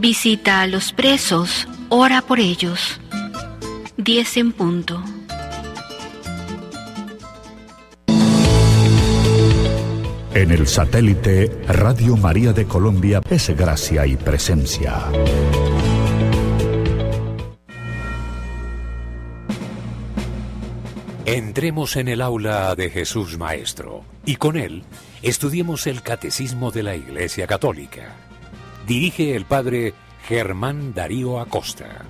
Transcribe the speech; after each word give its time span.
Visita 0.00 0.62
a 0.62 0.66
los 0.66 0.94
presos, 0.94 1.68
ora 1.90 2.22
por 2.22 2.40
ellos. 2.40 2.98
10 3.98 4.36
en 4.38 4.52
punto. 4.52 5.04
En 10.32 10.52
el 10.52 10.66
satélite 10.66 11.64
Radio 11.68 12.16
María 12.16 12.54
de 12.54 12.64
Colombia 12.64 13.20
es 13.28 13.54
gracia 13.54 14.06
y 14.06 14.16
presencia. 14.16 15.04
Entremos 21.26 21.96
en 21.96 22.08
el 22.08 22.22
aula 22.22 22.74
de 22.74 22.88
Jesús 22.88 23.36
Maestro 23.36 24.04
y 24.24 24.36
con 24.36 24.56
él 24.56 24.82
estudiemos 25.20 25.86
el 25.86 26.00
Catecismo 26.00 26.70
de 26.70 26.84
la 26.84 26.96
Iglesia 26.96 27.46
Católica. 27.46 28.29
Dirige 28.90 29.36
el 29.36 29.44
Padre 29.44 29.94
Germán 30.26 30.92
Darío 30.92 31.38
Acosta. 31.38 32.06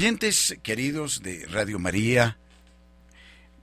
Oyentes 0.00 0.56
queridos 0.62 1.22
de 1.22 1.44
Radio 1.44 1.78
María, 1.78 2.38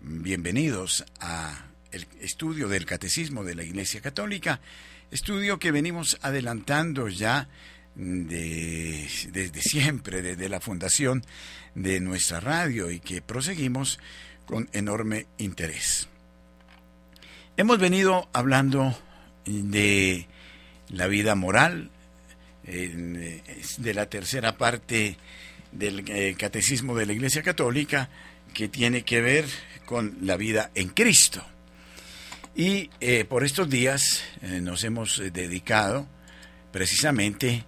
bienvenidos 0.02 1.04
a 1.20 1.66
el 1.92 2.06
estudio 2.22 2.68
del 2.68 2.86
Catecismo 2.86 3.44
de 3.44 3.56
la 3.56 3.64
Iglesia 3.64 4.02
Católica, 4.02 4.62
estudio 5.10 5.58
que 5.58 5.72
venimos 5.72 6.20
adelantando 6.22 7.08
ya 7.08 7.50
de, 7.96 9.10
desde 9.32 9.62
siempre, 9.64 10.22
desde 10.22 10.48
la 10.48 10.60
fundación 10.60 11.26
de 11.74 12.00
nuestra 12.02 12.40
radio 12.40 12.92
y 12.92 13.00
que 13.00 13.24
proseguimos 13.24 13.98
con 14.46 14.70
enorme 14.74 15.26
interés. 15.40 16.08
Hemos 17.58 17.80
venido 17.80 18.30
hablando 18.32 18.96
de 19.44 20.28
la 20.90 21.08
vida 21.08 21.34
moral, 21.34 21.90
de 22.64 23.94
la 23.96 24.08
tercera 24.08 24.56
parte 24.56 25.18
del 25.78 26.04
eh, 26.08 26.36
Catecismo 26.38 26.96
de 26.96 27.06
la 27.06 27.14
Iglesia 27.14 27.44
Católica, 27.44 28.10
que 28.54 28.68
tiene 28.68 29.04
que 29.04 29.22
ver 29.22 29.46
con 29.86 30.18
la 30.22 30.36
vida 30.38 30.72
en 30.76 30.90
Cristo. 30.90 31.44
Y 32.56 32.90
eh, 33.00 33.26
por 33.26 33.44
estos 33.44 33.70
días 33.70 34.24
eh, 34.42 34.60
nos 34.62 34.84
hemos 34.84 35.22
dedicado 35.32 36.08
precisamente 36.72 37.66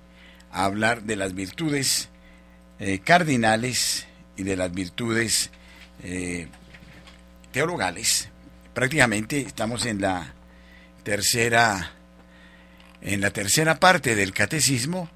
a 0.52 0.66
hablar 0.66 1.04
de 1.04 1.16
las 1.16 1.34
virtudes 1.34 2.10
cardinales 3.04 4.08
y 4.38 4.44
de 4.44 4.56
las 4.56 4.72
virtudes 4.72 5.52
teologales. 7.52 8.30
Prácticamente 8.74 9.42
estamos 9.42 9.86
en 9.86 10.00
la 10.00 10.34
tercera 11.04 11.92
en 13.02 13.20
la 13.20 13.32
tercera 13.32 13.80
parte 13.80 14.16
del 14.16 14.32
catecismo 14.34 15.10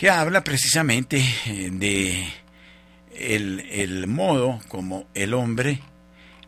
que 0.00 0.08
habla 0.08 0.42
precisamente 0.42 1.22
de 1.72 2.26
el, 3.14 3.60
el, 3.70 4.06
modo 4.06 4.58
como 4.68 5.06
el 5.12 5.34
hombre 5.34 5.82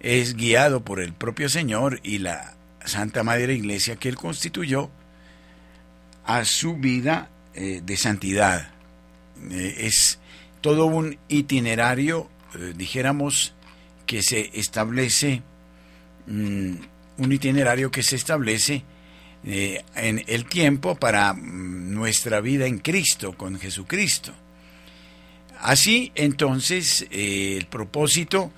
es 0.01 0.37
guiado 0.37 0.83
por 0.83 1.01
el 1.01 1.13
propio 1.13 1.51
Señor 1.51 2.01
y 2.03 2.17
la 2.17 2.55
Santa 2.83 3.23
Madre 3.23 3.53
Iglesia 3.53 3.97
que 3.97 4.09
él 4.09 4.17
constituyó 4.17 4.91
a 6.25 6.47
su 6.47 6.77
vida 6.77 7.29
eh, 7.53 7.83
de 7.85 7.97
santidad. 7.99 8.71
Eh, 9.51 9.75
es 9.81 10.19
todo 10.63 10.87
un 10.87 11.19
itinerario, 11.29 12.31
eh, 12.55 12.73
dijéramos, 12.75 13.53
que 14.07 14.23
se 14.23 14.51
establece, 14.55 15.43
mm, 16.27 16.73
un 17.19 17.33
itinerario 17.33 17.91
que 17.91 18.03
se 18.03 18.17
establece 18.17 18.83
eh, 19.45 19.85
en 19.97 20.23
el 20.27 20.45
tiempo 20.47 20.95
para 20.95 21.33
mm, 21.33 21.93
nuestra 21.93 22.41
vida 22.41 22.67
en 22.67 22.79
Cristo, 22.79 23.33
con 23.33 23.59
Jesucristo. 23.59 24.33
Así, 25.61 26.13
entonces, 26.15 27.07
eh, 27.11 27.57
el 27.59 27.67
propósito 27.67 28.51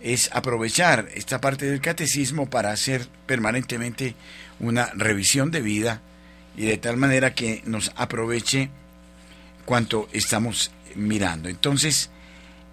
es 0.00 0.30
aprovechar 0.32 1.08
esta 1.14 1.40
parte 1.40 1.66
del 1.66 1.80
catecismo 1.80 2.48
para 2.48 2.70
hacer 2.70 3.06
permanentemente 3.26 4.14
una 4.60 4.86
revisión 4.94 5.50
de 5.50 5.60
vida 5.60 6.00
y 6.56 6.66
de 6.66 6.78
tal 6.78 6.96
manera 6.96 7.34
que 7.34 7.62
nos 7.66 7.92
aproveche 7.96 8.70
cuanto 9.64 10.08
estamos 10.12 10.70
mirando. 10.94 11.48
Entonces, 11.48 12.10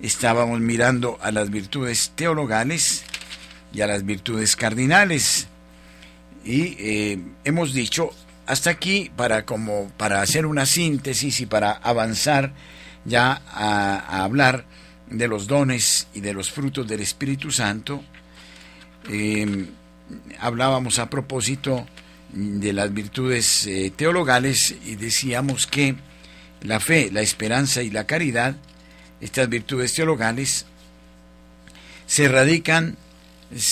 estábamos 0.02 0.60
mirando 0.60 1.20
a 1.22 1.32
las 1.32 1.50
virtudes 1.50 2.12
teologales 2.16 3.04
y 3.74 3.82
a 3.82 3.88
las 3.88 4.06
virtudes 4.06 4.56
cardinales. 4.56 5.48
Y 6.46 6.78
eh, 6.80 7.20
hemos 7.44 7.74
dicho 7.74 8.12
hasta 8.46 8.70
aquí 8.70 9.12
para 9.16 9.46
como 9.46 9.90
para 9.98 10.22
hacer 10.22 10.46
una 10.46 10.68
síntesis 10.68 11.42
y 11.42 11.48
para 11.48 11.72
avanzar 11.72 12.54
ya 13.04 13.42
a, 13.52 14.24
hablar 14.24 14.66
de 15.10 15.28
los 15.28 15.48
dones 15.48 16.08
y 16.14 16.22
de 16.22 16.34
los 16.34 16.52
frutos 16.52 16.88
del 16.88 17.02
Espíritu 17.02 17.52
Santo. 17.52 18.04
Em, 19.10 19.68
hablábamos 20.40 21.00
a 21.00 21.10
propósito 21.10 21.88
de 22.32 22.74
las 22.74 22.94
virtudes 22.94 23.66
eh, 23.66 23.92
teologales 23.96 24.76
y 24.86 24.96
decíamos 24.96 25.66
que 25.66 25.96
la 26.62 26.80
fe, 26.80 27.10
la 27.12 27.22
esperanza 27.22 27.82
y 27.82 27.90
la 27.90 28.06
caridad, 28.06 28.56
estas 29.20 29.50
virtudes 29.50 29.94
teologales, 29.94 30.66
se 32.06 32.28
radican 32.28 32.98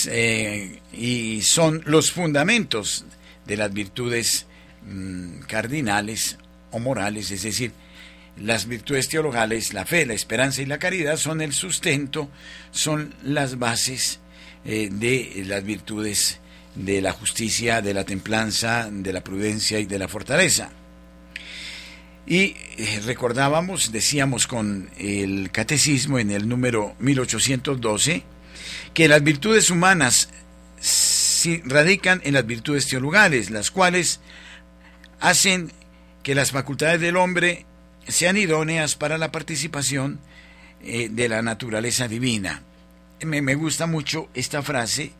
eh, 0.06 0.80
y 0.92 1.42
son 1.42 1.82
los 1.86 2.12
fundamentos 2.12 3.04
de 3.46 3.56
las 3.56 3.72
virtudes 3.72 4.46
mm, 4.86 5.40
cardinales 5.40 6.38
o 6.70 6.78
morales, 6.78 7.30
es 7.30 7.42
decir, 7.42 7.72
las 8.36 8.66
virtudes 8.66 9.08
teologales, 9.08 9.72
la 9.72 9.84
fe, 9.84 10.06
la 10.06 10.14
esperanza 10.14 10.62
y 10.62 10.66
la 10.66 10.78
caridad 10.78 11.16
son 11.16 11.40
el 11.40 11.52
sustento, 11.52 12.28
son 12.72 13.14
las 13.22 13.58
bases 13.58 14.20
eh, 14.64 14.88
de 14.90 15.44
las 15.46 15.64
virtudes 15.64 16.40
de 16.74 17.00
la 17.00 17.12
justicia, 17.12 17.80
de 17.80 17.94
la 17.94 18.04
templanza, 18.04 18.88
de 18.90 19.12
la 19.12 19.22
prudencia 19.22 19.78
y 19.78 19.86
de 19.86 19.98
la 19.98 20.08
fortaleza. 20.08 20.70
Y 22.26 22.56
eh, 22.78 23.02
recordábamos, 23.04 23.92
decíamos 23.92 24.46
con 24.46 24.90
el 24.96 25.50
catecismo 25.50 26.18
en 26.18 26.30
el 26.30 26.48
número 26.48 26.94
1812, 26.98 28.22
que 28.94 29.08
las 29.08 29.22
virtudes 29.22 29.70
humanas 29.70 30.30
radican 31.64 32.20
en 32.24 32.34
las 32.34 32.46
virtudes 32.46 32.86
teologales, 32.86 33.50
las 33.50 33.70
cuales 33.70 34.20
hacen 35.20 35.72
que 36.22 36.34
las 36.34 36.52
facultades 36.52 37.00
del 37.00 37.16
hombre 37.16 37.66
sean 38.08 38.36
idóneas 38.36 38.94
para 38.94 39.18
la 39.18 39.32
participación 39.32 40.20
eh, 40.82 41.08
de 41.10 41.28
la 41.28 41.42
naturaleza 41.42 42.08
divina. 42.08 42.62
Me, 43.22 43.42
me 43.42 43.54
gusta 43.54 43.86
mucho 43.86 44.28
esta 44.34 44.62
frase, 44.62 45.12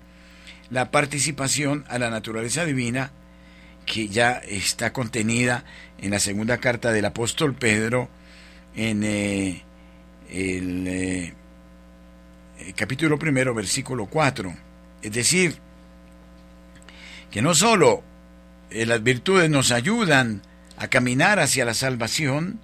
la 0.70 0.90
participación 0.90 1.84
a 1.88 1.98
la 1.98 2.10
naturaleza 2.10 2.64
divina, 2.64 3.10
que 3.86 4.08
ya 4.08 4.32
está 4.48 4.92
contenida 4.92 5.64
en 5.98 6.10
la 6.10 6.20
segunda 6.20 6.58
carta 6.58 6.92
del 6.92 7.04
apóstol 7.04 7.54
Pedro, 7.54 8.08
en 8.76 9.04
eh, 9.04 9.62
el 10.30 10.86
eh, 10.86 11.34
eh, 12.64 12.72
capítulo 12.74 13.18
primero, 13.18 13.54
versículo 13.54 14.06
4. 14.06 14.54
Es 15.02 15.12
decir, 15.12 15.56
que 17.30 17.42
no 17.42 17.54
solo 17.54 18.02
eh, 18.70 18.86
las 18.86 19.02
virtudes 19.02 19.50
nos 19.50 19.70
ayudan 19.70 20.42
a 20.76 20.88
caminar 20.88 21.40
hacia 21.40 21.64
la 21.64 21.74
salvación, 21.74 22.60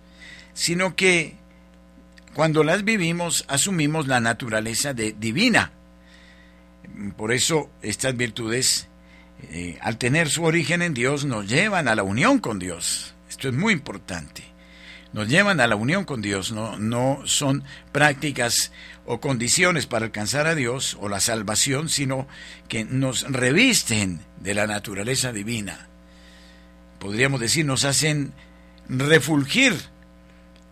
sino 0.55 0.97
que 0.97 1.37
cuando 2.35 2.65
las 2.65 2.85
vivimos 2.85 3.45
asumimos 3.49 4.07
la 4.07 4.21
naturaleza 4.21 4.95
de 4.95 5.13
divina. 5.13 5.73
Por 7.17 7.33
eso 7.33 7.71
estas 7.83 8.17
virtudes, 8.17 8.89
eh, 9.51 9.79
al 9.81 9.99
tener 9.99 10.31
su 10.31 10.45
origen 10.45 10.83
en 10.83 10.95
Dios, 10.95 11.25
nos 11.25 11.47
llevan 11.47 11.89
a 11.89 11.95
la 11.95 12.03
unión 12.03 12.39
con 12.39 12.59
Dios. 12.59 13.15
Esto 13.29 13.49
es 13.49 13.55
muy 13.55 13.73
importante. 13.73 14.50
Nos 15.13 15.29
llevan 15.29 15.61
a 15.61 15.67
la 15.67 15.75
unión 15.75 16.05
con 16.05 16.23
Dios, 16.23 16.53
no, 16.53 16.79
no 16.79 17.23
son 17.25 17.65
prácticas 17.91 18.71
o 19.05 19.21
condiciones 19.21 19.87
para 19.87 20.05
alcanzar 20.07 20.47
a 20.47 20.55
Dios 20.55 20.97
o 21.01 21.09
la 21.09 21.19
salvación, 21.19 21.89
sino 21.89 22.29
que 22.69 22.85
nos 22.85 23.23
revisten 23.23 24.21
de 24.39 24.55
la 24.55 24.69
naturaleza 24.69 25.33
divina. 25.33 25.89
Podríamos 27.01 27.41
decir, 27.41 27.65
nos 27.65 27.85
hacen 27.85 28.33
refulgir, 28.89 29.75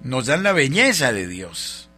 nos 0.02 0.26
dan 0.26 0.45
la 0.45 0.52
belleza 0.52 1.12
de 1.12 1.26
Dios. 1.26 1.88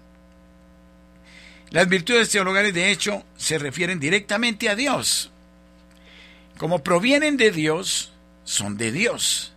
Las 1.70 1.88
virtudes 1.88 2.30
teologales, 2.30 2.72
de 2.72 2.90
hecho, 2.90 3.24
se 3.36 3.58
refieren 3.58 4.00
directamente 4.00 4.68
a 4.68 4.76
Dios. 4.76 5.30
Como 6.58 6.82
provienen 6.82 7.36
de 7.36 7.50
Dios, 7.50 8.12
son 8.44 8.76
de 8.76 8.92
Dios. 8.92 9.52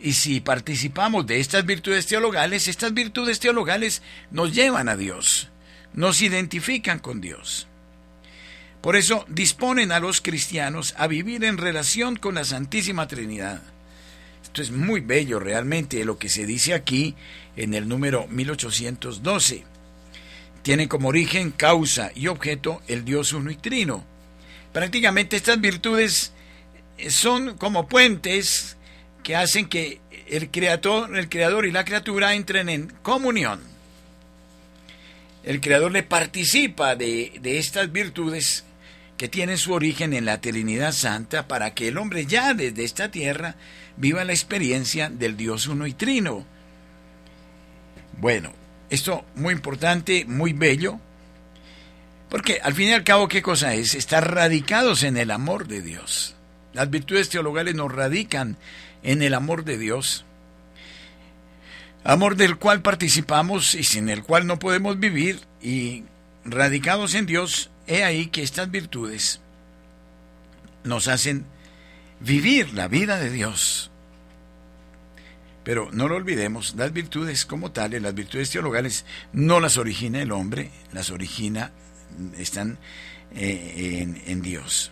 Y 0.00 0.14
si 0.14 0.40
participamos 0.40 1.26
de 1.26 1.40
estas 1.40 1.66
virtudes 1.66 2.06
teologales, 2.06 2.68
estas 2.68 2.94
virtudes 2.94 3.38
teologales 3.38 4.02
nos 4.30 4.54
llevan 4.54 4.88
a 4.88 4.96
Dios 4.96 5.50
nos 5.92 6.22
identifican 6.22 6.98
con 6.98 7.20
Dios. 7.20 7.66
Por 8.80 8.96
eso 8.96 9.24
disponen 9.28 9.92
a 9.92 10.00
los 10.00 10.20
cristianos 10.20 10.94
a 10.96 11.06
vivir 11.06 11.44
en 11.44 11.58
relación 11.58 12.16
con 12.16 12.36
la 12.36 12.44
Santísima 12.44 13.08
Trinidad. 13.08 13.62
Esto 14.42 14.62
es 14.62 14.70
muy 14.70 15.00
bello 15.00 15.38
realmente 15.38 16.04
lo 16.04 16.18
que 16.18 16.28
se 16.28 16.46
dice 16.46 16.72
aquí 16.72 17.14
en 17.56 17.74
el 17.74 17.88
número 17.88 18.26
1812. 18.28 19.64
Tiene 20.62 20.88
como 20.88 21.08
origen, 21.08 21.50
causa 21.50 22.10
y 22.14 22.28
objeto 22.28 22.82
el 22.88 23.04
Dios 23.04 23.32
uno 23.32 23.50
y 23.50 23.56
trino. 23.56 24.04
Prácticamente 24.72 25.36
estas 25.36 25.60
virtudes 25.60 26.32
son 27.08 27.56
como 27.58 27.86
puentes 27.86 28.76
que 29.22 29.36
hacen 29.36 29.68
que 29.68 30.00
el 30.28 30.50
creador, 30.50 31.16
el 31.16 31.28
creador 31.28 31.66
y 31.66 31.72
la 31.72 31.84
criatura 31.84 32.34
entren 32.34 32.68
en 32.68 32.92
comunión 33.02 33.70
el 35.42 35.60
Creador 35.60 35.90
le 35.92 36.02
participa 36.02 36.96
de, 36.96 37.40
estas 37.42 37.90
virtudes 37.92 38.64
que 39.16 39.28
tienen 39.28 39.58
su 39.58 39.72
origen 39.72 40.12
en 40.12 40.24
la 40.24 40.40
Trinidad 40.40 40.92
Santa 40.92 41.48
para 41.48 41.74
que 41.74 41.88
el 41.88 41.98
hombre 41.98 42.26
ya 42.26 42.54
desde 42.54 42.84
esta 42.84 43.10
tierra 43.10 43.56
viva 43.96 44.24
la 44.24 44.32
experiencia 44.32 45.10
del 45.10 45.36
Dios 45.36 45.66
uno 45.66 45.86
y 45.86 45.94
trino. 45.94 46.44
Bueno, 48.18 48.52
esto 48.90 49.24
muy 49.34 49.54
importante, 49.54 50.24
muy 50.26 50.52
bello, 50.52 50.98
porque 52.28 52.60
al 52.62 52.74
fin 52.74 52.88
y 52.88 52.92
al 52.92 53.04
cabo, 53.04 53.28
¿qué 53.28 53.42
cosa 53.42 53.74
es? 53.74 53.94
Estar 53.94 54.34
radicados 54.34 55.02
en 55.02 55.16
el 55.16 55.30
amor 55.30 55.66
de 55.66 55.82
Dios. 55.82 56.34
Las 56.72 56.88
virtudes 56.90 57.28
teologales 57.28 57.74
nos 57.74 57.92
radican 57.92 58.56
en 59.02 59.22
el 59.22 59.34
amor 59.34 59.64
de 59.64 59.78
Dios, 59.78 60.24
amor 62.04 62.36
del 62.36 62.56
cual 62.56 62.82
participamos 62.82 63.74
y 63.74 63.84
sin 63.84 64.08
el 64.08 64.22
cual 64.22 64.46
no 64.46 64.58
podemos 64.58 64.98
vivir, 64.98 65.40
y 65.62 66.04
radicados 66.44 67.14
en 67.14 67.26
Dios, 67.26 67.70
he 67.86 68.04
ahí 68.04 68.26
que 68.26 68.42
estas 68.42 68.70
virtudes 68.70 69.40
nos 70.84 71.08
hacen 71.08 71.44
vivir 72.20 72.72
la 72.74 72.88
vida 72.88 73.18
de 73.18 73.30
Dios. 73.30 73.90
Pero 75.64 75.90
no 75.92 76.08
lo 76.08 76.16
olvidemos, 76.16 76.74
las 76.76 76.92
virtudes 76.92 77.44
como 77.44 77.70
tales, 77.70 78.00
las 78.00 78.14
virtudes 78.14 78.50
teologales, 78.50 79.04
no 79.32 79.60
las 79.60 79.76
origina 79.76 80.22
el 80.22 80.32
hombre, 80.32 80.70
las 80.92 81.10
origina 81.10 81.72
están 82.38 82.78
eh, 83.34 84.06
en, 84.26 84.42
Dios. 84.42 84.90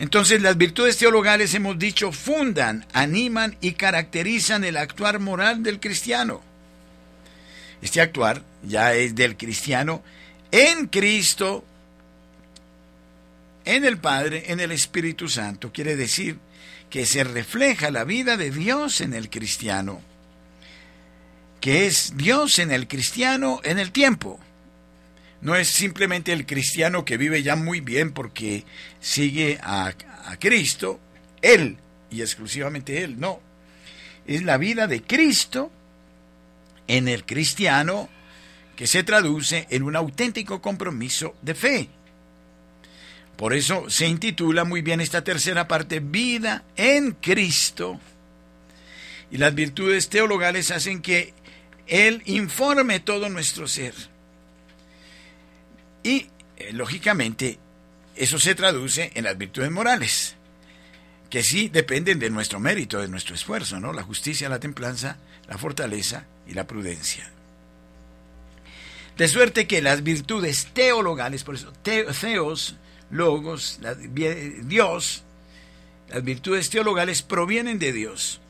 Entonces 0.00 0.40
las 0.40 0.56
virtudes 0.56 0.96
teologales, 0.96 1.52
hemos 1.52 1.78
dicho, 1.78 2.10
fundan, 2.10 2.86
animan 2.94 3.58
y 3.60 3.72
caracterizan 3.72 4.64
el 4.64 4.78
actuar 4.78 5.20
moral 5.20 5.62
del 5.62 5.78
cristiano. 5.78 6.40
Este 7.82 8.00
actuar 8.00 8.42
ya 8.62 8.94
es 8.94 9.14
del 9.14 9.36
cristiano 9.36 10.02
en 10.50 10.86
Cristo, 10.86 11.62
en 13.66 13.84
el 13.84 13.98
Padre, 13.98 14.44
en 14.46 14.60
el 14.60 14.72
Espíritu 14.72 15.28
Santo. 15.28 15.70
Quiere 15.70 15.96
decir 15.96 16.38
que 16.88 17.04
se 17.04 17.22
refleja 17.22 17.90
la 17.90 18.04
vida 18.04 18.38
de 18.38 18.50
Dios 18.50 19.02
en 19.02 19.12
el 19.12 19.28
cristiano, 19.28 20.00
que 21.60 21.86
es 21.86 22.16
Dios 22.16 22.58
en 22.58 22.72
el 22.72 22.88
cristiano 22.88 23.60
en 23.64 23.78
el 23.78 23.92
tiempo 23.92 24.40
no 25.42 25.56
es 25.56 25.68
simplemente 25.68 26.32
el 26.32 26.44
cristiano 26.44 27.04
que 27.04 27.16
vive 27.16 27.42
ya 27.42 27.56
muy 27.56 27.80
bien 27.80 28.12
porque 28.12 28.64
sigue 29.00 29.58
a, 29.62 29.92
Cristo, 30.38 31.00
Él 31.42 31.76
y 32.10 32.20
exclusivamente 32.20 33.02
Él, 33.02 33.18
no. 33.18 33.40
Es 34.26 34.42
la 34.42 34.58
vida 34.58 34.86
de 34.86 35.02
Cristo 35.02 35.72
en 36.86 37.08
el 37.08 37.24
cristiano 37.24 38.08
que 38.76 38.86
se 38.86 39.02
traduce 39.02 39.66
en 39.70 39.82
un 39.82 39.96
auténtico 39.96 40.60
compromiso 40.60 41.34
de 41.42 41.54
fe. 41.54 41.88
Por 43.36 43.54
eso 43.54 43.88
se 43.88 44.06
intitula 44.06 44.64
muy 44.64 44.82
bien 44.82 45.00
esta 45.00 45.24
tercera 45.24 45.66
parte, 45.66 46.00
Vida 46.00 46.64
en 46.76 47.12
Cristo. 47.12 47.98
Y 49.30 49.38
las 49.38 49.54
virtudes 49.54 50.10
teologales 50.10 50.70
hacen 50.70 51.00
que 51.00 51.32
Él 51.86 52.22
informe 52.26 53.00
todo 53.00 53.30
nuestro 53.30 53.66
ser 53.66 54.09
y, 56.02 56.26
eh, 56.56 56.72
lógicamente, 56.72 57.58
eso 58.16 58.38
se 58.38 58.54
traduce 58.54 59.12
en 59.14 59.24
las 59.24 59.36
virtudes 59.38 59.70
morales, 59.70 60.36
que 61.28 61.42
sí 61.42 61.68
dependen 61.68 62.18
de 62.18 62.30
nuestro 62.30 62.60
mérito, 62.60 63.00
de 63.00 63.08
nuestro 63.08 63.34
esfuerzo, 63.34 63.80
¿no? 63.80 63.92
La 63.92 64.02
justicia, 64.02 64.48
la 64.48 64.60
templanza, 64.60 65.16
la 65.48 65.58
fortaleza 65.58 66.26
y 66.46 66.54
la 66.54 66.66
prudencia. 66.66 67.30
De 69.16 69.28
suerte 69.28 69.66
que 69.66 69.82
las 69.82 70.02
virtudes 70.02 70.68
teologales, 70.72 71.44
por 71.44 71.54
eso, 71.54 71.72
teos, 71.82 72.76
logos, 73.10 73.80
Dios, 74.62 75.24
las 76.08 76.24
virtudes 76.24 76.70
teologales 76.70 77.22
provienen 77.22 77.78
de 77.78 77.92
Dios. 77.92 78.40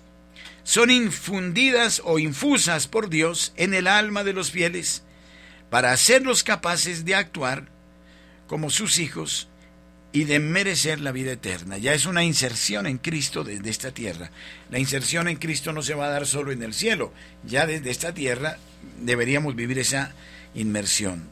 Son 0.63 0.91
infundidas 0.91 2.01
o 2.05 2.19
infusas 2.19 2.87
por 2.87 3.09
Dios 3.09 3.53
en 3.57 3.75
el 3.75 3.87
alma 3.87 4.25
de 4.25 4.33
los 4.33 4.51
fieles 4.51 5.03
para 5.71 5.93
hacerlos 5.93 6.43
capaces 6.43 7.05
de 7.05 7.15
actuar 7.15 7.69
como 8.47 8.69
sus 8.69 8.99
hijos 8.99 9.49
y 10.13 10.25
de 10.25 10.41
merecer 10.41 11.01
la 11.01 11.13
vida 11.13 11.33
eterna. 11.33 11.79
Ya 11.79 11.95
es 11.95 12.05
una 12.05 12.25
inserción 12.25 12.87
en 12.87 12.99
Cristo 12.99 13.45
desde 13.45 13.71
esta 13.71 13.93
tierra. 13.93 14.31
La 14.71 14.81
inserción 14.81 15.29
en 15.29 15.37
Cristo 15.37 15.73
no 15.73 15.83
se 15.83 15.95
va 15.95 16.07
a 16.07 16.11
dar 16.11 16.27
solo 16.27 16.51
en 16.51 16.65
el 16.65 16.75
cielo, 16.75 17.13
ya 17.45 17.67
desde 17.67 17.91
esta 17.91 18.13
tierra 18.13 18.59
deberíamos 19.01 19.55
vivir 19.55 19.79
esa 19.79 20.13
inmersión. 20.55 21.29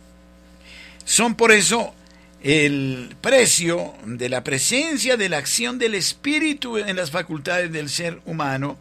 Son 1.04 1.34
por 1.34 1.50
eso 1.50 1.92
el 2.40 3.16
precio 3.20 3.94
de 4.04 4.28
la 4.28 4.44
presencia 4.44 5.16
de 5.16 5.28
la 5.28 5.38
acción 5.38 5.78
del 5.78 5.96
Espíritu 5.96 6.78
en 6.78 6.94
las 6.94 7.10
facultades 7.10 7.72
del 7.72 7.88
ser 7.88 8.20
humano, 8.26 8.78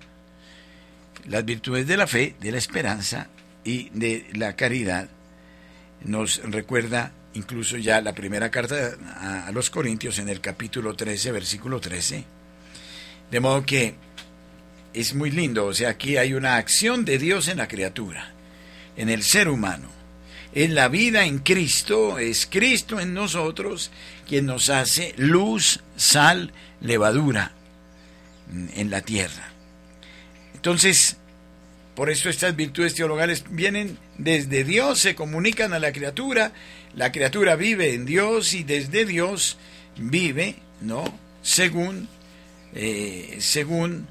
las 1.27 1.43
virtudes 1.43 1.87
de 1.87 1.97
la 1.97 2.05
fe, 2.05 2.35
de 2.39 2.51
la 2.51 2.59
esperanza 2.59 3.29
y 3.63 3.89
de 3.89 4.27
la 4.33 4.55
caridad 4.55 5.09
nos 6.03 6.41
recuerda 6.43 7.11
incluso 7.33 7.77
ya 7.77 8.01
la 8.01 8.13
primera 8.13 8.49
carta 8.49 8.95
a, 9.45 9.51
los 9.51 9.69
Corintios 9.69 10.19
en 10.19 10.29
el 10.29 10.41
capítulo 10.41 10.95
13, 10.95 11.31
versículo 11.31 11.79
13. 11.79 12.23
De 13.31 13.39
modo 13.39 13.65
que 13.65 13.95
es 14.93 15.13
muy 15.13 15.31
lindo, 15.31 15.65
o 15.65 15.73
sea, 15.73 15.89
aquí 15.89 16.17
hay 16.17 16.33
una 16.33 16.57
acción 16.57 17.05
de 17.05 17.17
Dios 17.17 17.47
en 17.47 17.57
la 17.57 17.67
criatura, 17.67 18.31
en 18.95 19.09
el 19.09 19.23
ser 19.23 19.49
humano. 19.49 19.89
Es 20.53 20.69
la 20.71 20.87
vida 20.87 21.25
en 21.25 21.39
Cristo, 21.39 22.17
es 22.17 22.47
Cristo 22.47 22.99
en 22.99 23.13
nosotros 23.13 23.91
quien 24.27 24.45
nos 24.45 24.69
hace 24.69 25.13
luz, 25.17 25.81
sal, 25.95 26.51
levadura 26.81 27.51
en 28.73 28.89
la 28.89 29.01
tierra. 29.01 29.51
Entonces, 30.55 31.17
por 31.97 32.11
eso 32.11 32.29
estas 32.29 32.55
virtudes 32.55 32.93
teologales 32.93 33.43
vienen 33.49 33.97
desde 34.19 34.63
Dios, 34.63 34.99
se 34.99 35.15
comunican 35.15 35.73
a 35.73 35.79
la 35.79 35.91
criatura, 35.91 36.51
la 36.93 37.11
criatura 37.11 37.55
vive 37.55 37.95
en 37.95 38.05
Dios 38.05 38.53
y 38.53 38.63
desde 38.63 39.03
Dios 39.03 39.57
vive, 39.97 40.57
¿no? 40.79 41.03
Según, 41.41 42.07
eh, 42.75 43.37
según 43.39 44.07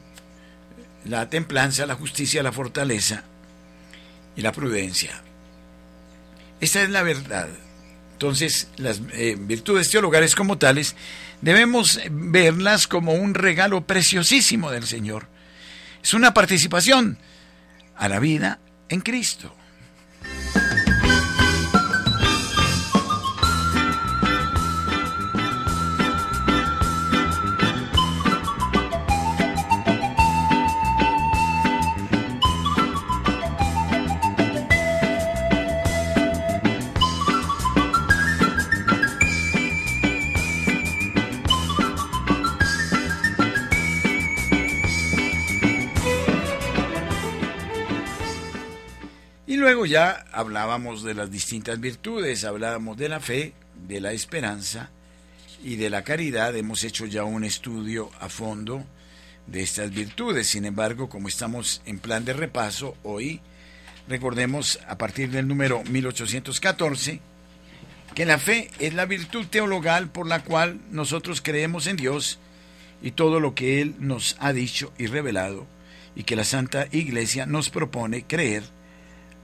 la 1.04 1.30
templanza, 1.30 1.86
la 1.86 1.94
justicia, 1.94 2.42
la 2.42 2.50
fortaleza 2.50 3.22
y 4.34 4.42
la 4.42 4.50
prudencia. 4.50 5.22
Esta 6.60 6.82
es 6.82 6.90
la 6.90 7.04
verdad. 7.04 7.46
Entonces, 8.14 8.66
las 8.78 9.00
eh, 9.12 9.36
virtudes 9.38 9.90
teologales 9.90 10.34
como 10.34 10.58
tales 10.58 10.96
debemos 11.40 12.00
verlas 12.10 12.88
como 12.88 13.12
un 13.12 13.34
regalo 13.34 13.86
preciosísimo 13.86 14.72
del 14.72 14.88
Señor. 14.88 15.28
Es 16.02 16.14
una 16.14 16.34
participación 16.34 17.18
a 17.96 18.08
la 18.08 18.18
vida 18.18 18.60
en 18.88 19.00
Cristo. 19.00 19.52
Luego 49.66 49.85
ya 49.85 50.25
hablábamos 50.30 51.02
de 51.02 51.12
las 51.12 51.28
distintas 51.28 51.80
virtudes, 51.80 52.44
hablábamos 52.44 52.96
de 52.96 53.08
la 53.08 53.18
fe, 53.18 53.52
de 53.88 54.00
la 54.00 54.12
esperanza 54.12 54.90
y 55.61 55.75
de 55.75 55.90
la 55.90 56.04
caridad. 56.04 56.54
Hemos 56.54 56.85
hecho 56.85 57.04
ya 57.04 57.25
un 57.25 57.42
estudio 57.42 58.08
a 58.20 58.28
fondo 58.28 58.85
de 59.49 59.64
estas 59.64 59.90
virtudes. 59.90 60.46
Sin 60.46 60.66
embargo, 60.66 61.08
como 61.08 61.26
estamos 61.26 61.82
en 61.85 61.99
plan 61.99 62.25
de 62.25 62.32
repaso, 62.32 62.96
hoy 63.02 63.40
recordemos 64.06 64.78
a 64.87 64.99
partir 64.99 65.32
del 65.32 65.49
número 65.49 65.82
1814 65.82 67.20
que 68.14 68.25
la 68.25 68.38
fe 68.38 68.70
es 68.78 68.94
la 68.94 69.06
virtud 69.06 69.46
teologal 69.49 70.08
por 70.12 70.28
la 70.28 70.44
cual 70.44 70.78
nosotros 70.92 71.40
creemos 71.42 71.88
en 71.88 71.96
Dios 71.96 72.38
y 73.02 73.11
todo 73.11 73.40
lo 73.40 73.56
que 73.56 73.80
Él 73.82 73.96
nos 73.99 74.37
ha 74.38 74.52
dicho 74.52 74.92
y 74.96 75.08
revelado 75.08 75.66
y 76.14 76.23
que 76.23 76.37
la 76.37 76.44
Santa 76.44 76.87
Iglesia 76.92 77.46
nos 77.46 77.68
propone 77.68 78.23
creer 78.23 78.75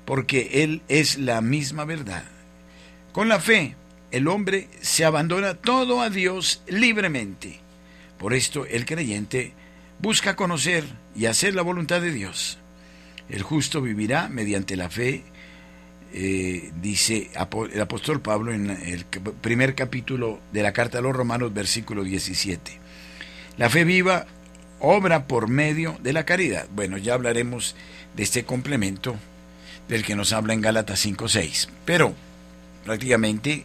porque 0.04 0.62
Él 0.62 0.82
es 0.88 1.18
la 1.18 1.40
misma 1.40 1.85
verdad. 1.85 2.25
Con 3.12 3.28
la 3.28 3.40
fe, 3.40 3.76
el 4.11 4.28
hombre 4.28 4.68
se 4.80 5.04
abandona 5.04 5.54
todo 5.54 6.00
a 6.00 6.11
Dios 6.11 6.62
libremente. 6.66 7.61
Por 8.18 8.35
esto 8.35 8.66
el 8.66 8.85
creyente 8.85 9.53
busca 9.98 10.37
conocer 10.37 10.85
y 11.14 11.27
hacer 11.27 11.55
la 11.55 11.62
voluntad 11.62 12.00
de 12.00 12.12
Dios. 12.12 12.59
El 13.29 13.42
justo 13.42 13.81
vivirá 13.81 14.29
mediante 14.29 14.77
la 14.77 14.90
fe, 14.90 15.24
eh, 16.12 16.70
dice 16.81 17.31
el 17.72 17.81
apóstol 17.81 18.20
Pablo 18.20 18.53
en 18.53 18.70
el 18.70 19.05
primer 19.07 19.74
capítulo 19.74 20.40
de 20.53 20.62
la 20.62 20.72
carta 20.72 20.98
a 20.98 21.00
los 21.00 21.16
romanos, 21.16 21.55
versículo 21.55 22.05
17. 22.05 22.79
La 23.57 23.70
fe 23.70 23.85
viva 23.85 24.27
obra 24.79 25.27
por 25.27 25.48
medio 25.48 25.96
de 26.03 26.12
la 26.12 26.24
caridad. 26.24 26.66
Bueno, 26.74 26.98
ya 26.98 27.14
hablaremos 27.14 27.77
de 28.14 28.22
este 28.22 28.44
complemento 28.44 29.16
del 29.92 30.05
que 30.05 30.16
nos 30.16 30.33
habla 30.33 30.55
en 30.55 30.62
Gálatas 30.62 31.05
5.6. 31.05 31.68
Pero 31.85 32.14
prácticamente 32.85 33.64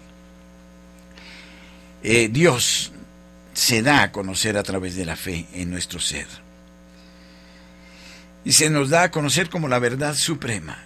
eh, 2.04 2.28
Dios 2.30 2.92
se 3.54 3.82
da 3.82 4.04
a 4.04 4.12
conocer 4.12 4.58
a 4.58 4.64
través 4.64 4.98
de 4.98 5.06
la 5.06 5.16
fe 5.16 5.48
en 5.54 5.72
nuestro 5.72 6.00
ser. 6.02 6.28
Y 8.44 8.52
se 8.52 8.70
nos 8.70 8.90
da 8.90 9.04
a 9.04 9.12
conocer 9.12 9.50
como 9.50 9.70
la 9.70 9.80
verdad 9.80 10.16
suprema. 10.16 10.84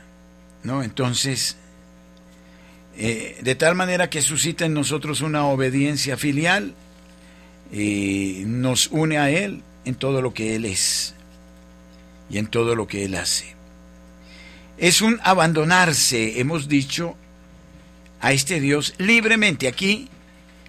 ¿no? 0.64 0.84
Entonces, 0.84 1.58
eh, 2.96 3.40
de 3.42 3.56
tal 3.56 3.74
manera 3.74 4.12
que 4.12 4.22
suscita 4.22 4.66
en 4.66 4.76
nosotros 4.76 5.22
una 5.22 5.46
obediencia 5.46 6.18
filial 6.18 6.76
y 7.72 8.44
nos 8.46 8.88
une 8.88 9.18
a 9.18 9.32
Él 9.32 9.64
en 9.86 9.96
todo 9.96 10.22
lo 10.22 10.36
que 10.36 10.56
Él 10.56 10.66
es 10.66 11.16
y 12.30 12.38
en 12.38 12.46
todo 12.46 12.76
lo 12.76 12.86
que 12.86 13.06
Él 13.06 13.16
hace. 13.16 13.61
Es 14.82 15.04
un 15.04 15.20
abandonarse, 15.24 16.40
hemos 16.40 16.68
dicho, 16.68 17.16
a 18.20 18.32
este 18.32 18.60
Dios 18.60 18.96
libremente. 18.98 19.68
Aquí, 19.68 20.10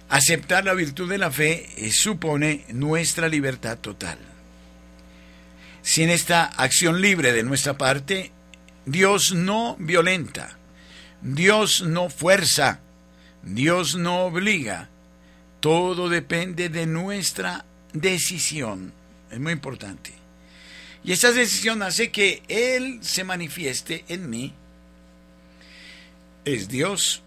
aceptar 0.07 0.65
la 0.65 0.75
virtud 0.75 1.09
de 1.09 1.17
la 1.17 1.31
fe 1.31 1.67
eh, 1.77 1.91
supone 1.91 2.63
nuestra 2.69 3.27
libertad 3.27 3.79
total. 3.79 4.19
Sin 5.81 6.11
esta 6.11 6.45
acción 6.45 7.01
libre 7.01 7.33
de 7.33 7.41
nuestra 7.41 7.75
parte, 7.75 8.31
Dios 8.85 9.33
no 9.33 9.77
violenta, 9.79 10.59
Dios 11.23 11.81
no 11.81 12.11
fuerza, 12.11 12.81
Dios 13.41 13.95
no 13.95 14.25
obliga. 14.25 14.89
Todo 15.59 16.07
depende 16.07 16.69
de 16.69 16.85
nuestra 16.85 17.65
decisión. 17.93 18.93
Es 19.31 19.39
muy 19.39 19.53
importante. 19.53 20.22
Y 21.03 21.11
esa 21.11 21.31
decisión 21.31 21.81
hace 21.81 22.11
que 22.11 22.43
Él 22.47 22.99
se 23.01 23.23
manifieste 23.23 24.05
en 24.07 24.29
mí. 24.29 24.53
Es 26.45 26.69
Dios, 26.69 27.21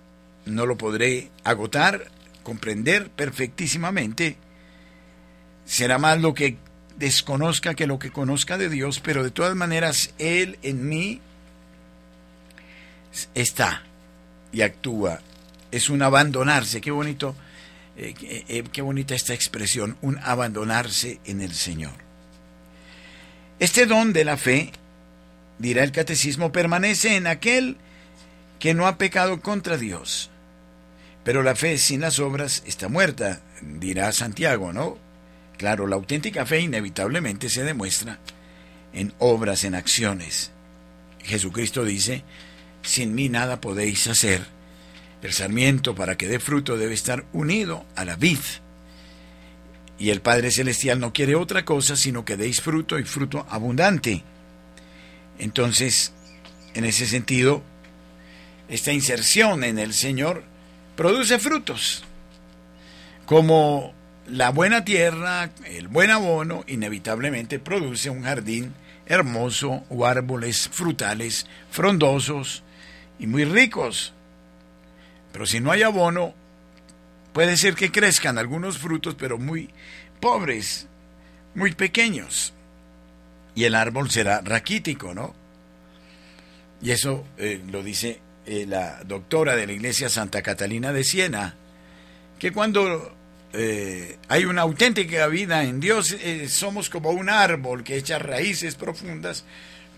no 0.46 0.66
lo 0.66 0.78
podré 0.78 1.30
agotar, 1.44 2.10
comprender 2.42 3.10
perfectísimamente. 3.10 4.36
Será 5.66 5.98
más 5.98 6.20
lo 6.20 6.32
que 6.32 6.56
desconozca 6.96 7.74
que 7.74 7.86
lo 7.86 7.98
que 7.98 8.10
conozca 8.10 8.56
de 8.56 8.70
Dios, 8.70 9.00
pero 9.00 9.22
de 9.22 9.30
todas 9.30 9.54
maneras 9.54 10.14
Él 10.18 10.58
en 10.62 10.88
mí 10.88 11.20
está 13.34 13.82
y 14.52 14.62
actúa. 14.62 15.20
Es 15.70 15.90
un 15.90 16.00
abandonarse, 16.00 16.80
qué 16.80 16.90
bonito, 16.90 17.34
eh, 17.96 18.14
eh, 18.48 18.64
qué 18.72 18.80
bonita 18.80 19.14
esta 19.14 19.34
expresión, 19.34 19.98
un 20.00 20.18
abandonarse 20.22 21.20
en 21.24 21.42
el 21.42 21.52
Señor. 21.52 22.06
Este 23.59 23.87
don 23.87 24.12
de 24.12 24.25
la 24.25 24.37
fe, 24.37 24.73
dirá 25.59 25.83
el 25.83 25.92
catecismo, 25.92 26.53
permanece 26.53 27.16
en 27.16 27.27
aquel 27.27 27.79
que 28.59 28.75
no 28.75 28.87
ha 28.87 28.99
pecado 28.99 29.40
contra 29.40 29.79
Dios. 29.79 30.31
Pero 31.25 31.42
la 31.42 31.57
fe 31.57 31.79
sin 31.79 32.03
las 32.03 32.19
obras 32.19 32.62
está 32.66 32.88
muerta, 32.88 33.40
dirá 33.62 34.12
Santiago, 34.12 34.73
¿no? 34.73 34.99
Claro, 35.57 35.87
la 35.87 35.97
auténtica 35.97 36.45
fe 36.45 36.61
inevitablemente 36.61 37.49
se 37.49 37.64
demuestra 37.64 38.19
en 38.92 39.14
obras, 39.19 39.64
en 39.64 39.75
acciones. 39.75 40.51
Jesucristo 41.25 41.85
dice, 41.85 42.25
sin 42.83 43.14
mí 43.14 43.29
nada 43.29 43.61
podéis 43.61 44.07
hacer. 44.07 44.47
El 45.23 45.33
sarmiento 45.33 45.95
para 45.95 46.16
que 46.16 46.29
dé 46.29 46.38
fruto 46.38 46.77
debe 46.77 46.95
estar 46.95 47.25
unido 47.33 47.87
a 47.97 48.05
la 48.05 48.16
vid. 48.16 48.38
Y 49.98 50.11
el 50.11 50.20
Padre 50.20 50.50
Celestial 50.50 51.00
no 51.00 51.12
quiere 51.12 51.35
otra 51.35 51.64
cosa 51.64 51.96
sino 51.96 52.24
que 52.24 52.37
deis 52.37 52.61
fruto 52.61 52.98
y 52.98 53.04
fruto 53.04 53.46
abundante. 53.48 54.22
Entonces, 55.38 56.12
en 56.74 56.85
ese 56.85 57.06
sentido, 57.06 57.62
esta 58.68 58.92
inserción 58.92 59.64
en 59.64 59.78
el 59.78 59.94
Señor 59.94 60.44
produce 60.96 61.38
frutos. 61.38 62.04
Como 63.26 63.94
la 64.28 64.50
buena 64.50 64.85
tierra, 64.85 65.50
el 65.64 65.88
buen 65.88 66.11
abono, 66.11 66.64
inevitablemente 66.66 67.59
produce 67.59 68.11
un 68.11 68.22
jardín 68.22 68.74
hermoso 69.06 69.85
o 69.88 70.04
árboles 70.04 70.68
frutales 70.68 71.46
frondosos 71.70 72.62
y 73.18 73.26
muy 73.26 73.44
ricos. 73.44 74.12
Pero 75.32 75.46
si 75.46 75.61
no 75.61 75.70
hay 75.70 75.82
abono, 75.82 76.35
puede 77.37 77.59
ser 77.59 77.75
que 77.75 77.92
crezcan 77.92 78.38
algunos 78.38 78.79
frutos, 78.79 79.14
pero 79.14 79.37
muy 79.37 79.68
pobres, 80.20 80.87
muy 81.55 81.75
pequeños. 81.75 82.55
Y 83.55 83.64
el 83.64 83.75
árbol 83.75 84.11
será 84.11 84.40
raquítico, 84.40 85.12
¿no? 85.12 85.35
Y 86.81 86.92
eso 86.92 87.27
eh, 87.37 87.61
lo 87.70 87.83
dice 87.83 88.20
eh, 88.46 88.64
la 88.66 89.03
doctora 89.05 89.55
de 89.55 89.66
la 89.66 89.75
iglesia 89.75 90.09
Santa 90.09 90.40
Catalina 90.40 90.94
de 90.94 91.05
Siena, 91.05 91.55
que 92.38 92.53
cuando 92.53 93.14
eh, 93.53 94.16
hay 94.29 94.46
una 94.46 94.62
auténtica 94.62 95.27
vida 95.27 95.62
en 95.62 95.79
Dios, 95.79 96.16
somos 96.49 96.88
como 96.88 97.11
un 97.11 97.29
árbol 97.29 97.85
que 97.85 97.99
echa 97.99 98.18
raíces 98.18 98.77
profundas 98.77 99.44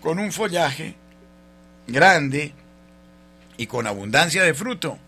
con 0.01 0.19
un 0.19 0.33
follaje 0.33 0.93
grande 1.87 2.51
y 3.55 3.65
con 3.65 3.87
abundancia 3.87 4.43
de 4.43 4.53
fruto. 4.53 4.99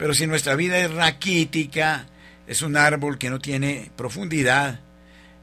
Pero 0.00 0.14
si 0.14 0.26
nuestra 0.26 0.54
vida 0.56 0.78
es 0.78 0.90
raquítica, 0.90 2.06
es 2.46 2.62
un 2.62 2.78
árbol 2.78 3.18
que 3.18 3.28
no 3.28 3.38
tiene 3.38 3.90
profundidad, 3.96 4.80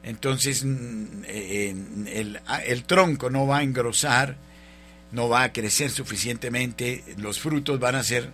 entonces 0.02 0.63
mm, 0.65 1.26
el, 1.28 2.84
tronco 2.88 3.30
no 3.30 3.46
va 3.46 3.60
a 3.60 3.63
engrosar, 3.63 4.36
no 5.12 5.30
va 5.30 5.43
a 5.43 5.54
crecer 5.54 5.91
suficientemente, 5.91 7.04
los 7.17 7.39
frutos 7.39 7.80
van 7.80 7.93
a 7.93 8.04
ser 8.04 8.32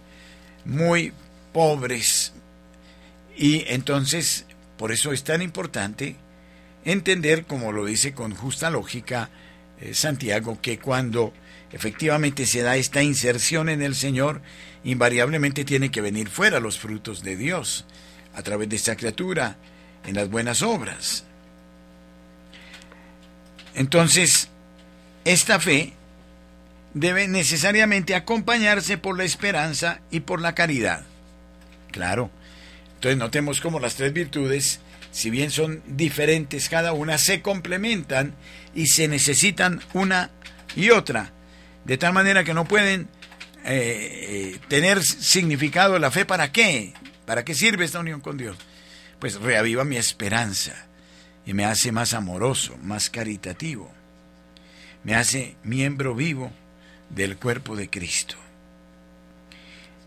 muy 0.63 1.11
pobres. 1.51 2.31
Y 3.35 3.65
entonces, 3.67 4.45
por 4.77 4.93
eso 4.93 5.11
es 5.11 5.25
tan 5.25 5.41
importante 5.41 6.15
entender, 6.85 7.43
como 7.43 7.73
lo 7.73 7.83
dice 7.83 8.13
con 8.13 8.33
justa 8.33 8.69
lógica 8.69 9.29
eh, 9.79 9.93
Santiago, 9.93 10.59
que 10.61 10.79
cuando 10.79 11.33
efectivamente 11.71 12.45
se 12.45 12.61
da 12.61 12.77
esta 12.77 13.03
inserción 13.03 13.69
en 13.69 13.81
el 13.81 13.95
Señor, 13.95 14.41
invariablemente 14.83 15.65
tiene 15.65 15.91
que 15.91 16.01
venir 16.01 16.29
fuera 16.29 16.59
los 16.59 16.79
frutos 16.79 17.23
de 17.23 17.35
Dios 17.35 17.85
a 18.33 18.41
través 18.43 18.69
de 18.69 18.75
esta 18.75 18.95
criatura 18.95 19.57
en 20.05 20.15
las 20.15 20.29
buenas 20.29 20.61
obras. 20.61 21.23
Entonces, 23.75 24.49
esta 25.25 25.59
fe 25.59 25.93
debe 26.93 27.27
necesariamente 27.27 28.15
acompañarse 28.15 28.97
por 28.97 29.17
la 29.17 29.23
esperanza 29.23 29.99
y 30.11 30.21
por 30.21 30.41
la 30.41 30.53
caridad. 30.53 31.03
Claro. 31.91 32.29
Entonces 32.95 33.17
notemos 33.17 33.61
cómo 33.61 33.79
las 33.79 33.95
tres 33.95 34.13
virtudes, 34.13 34.79
si 35.13 35.29
bien 35.29 35.51
son 35.51 35.83
diferentes 35.85 36.67
cada 36.69 36.91
una, 36.91 37.19
se 37.19 37.43
complementan 37.43 38.33
y 38.73 38.87
se 38.87 39.07
necesitan 39.07 39.79
una 39.93 40.31
y 40.75 40.89
otra 40.89 41.31
de 41.85 41.97
tal 41.99 42.13
manera 42.13 42.43
que 42.43 42.55
no 42.55 42.65
pueden 42.65 43.07
eh, 43.63 44.55
eh, 44.55 44.59
tener 44.67 45.03
significado 45.03 45.99
la 45.99 46.09
fe. 46.09 46.25
¿Para 46.25 46.51
qué? 46.51 46.93
¿Para 47.27 47.45
qué 47.45 47.53
sirve 47.53 47.85
esta 47.85 47.99
unión 47.99 48.21
con 48.21 48.37
Dios? 48.37 48.57
Pues 49.19 49.35
reaviva 49.35 49.83
mi 49.83 49.97
esperanza 49.97 50.73
y 51.45 51.53
me 51.53 51.65
hace 51.65 51.91
más 51.91 52.15
amoroso, 52.15 52.75
más 52.81 53.11
caritativo. 53.11 53.91
Me 55.03 55.13
hace 55.13 55.55
miembro 55.63 56.15
vivo 56.15 56.51
del 57.11 57.37
cuerpo 57.37 57.75
de 57.75 57.87
Cristo. 57.87 58.35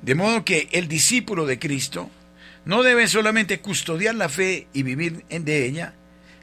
De 0.02 0.16
modo 0.16 0.44
que 0.44 0.68
el 0.72 0.88
discípulo 0.88 1.46
de 1.46 1.60
Cristo 1.60 2.10
no 2.66 2.82
debe 2.82 3.06
solamente 3.06 3.60
custodiar 3.60 4.16
la 4.16 4.28
fe 4.28 4.66
y 4.72 4.82
vivir 4.82 5.24
de 5.28 5.66
ella, 5.66 5.94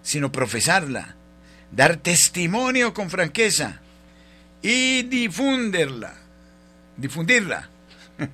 sino 0.01 0.31
profesarla, 0.31 1.15
dar 1.71 1.97
testimonio 1.97 2.93
con 2.93 3.09
franqueza, 3.09 3.81
y 4.61 5.03
difundirla. 5.03 6.15
Difundirla. 6.95 7.69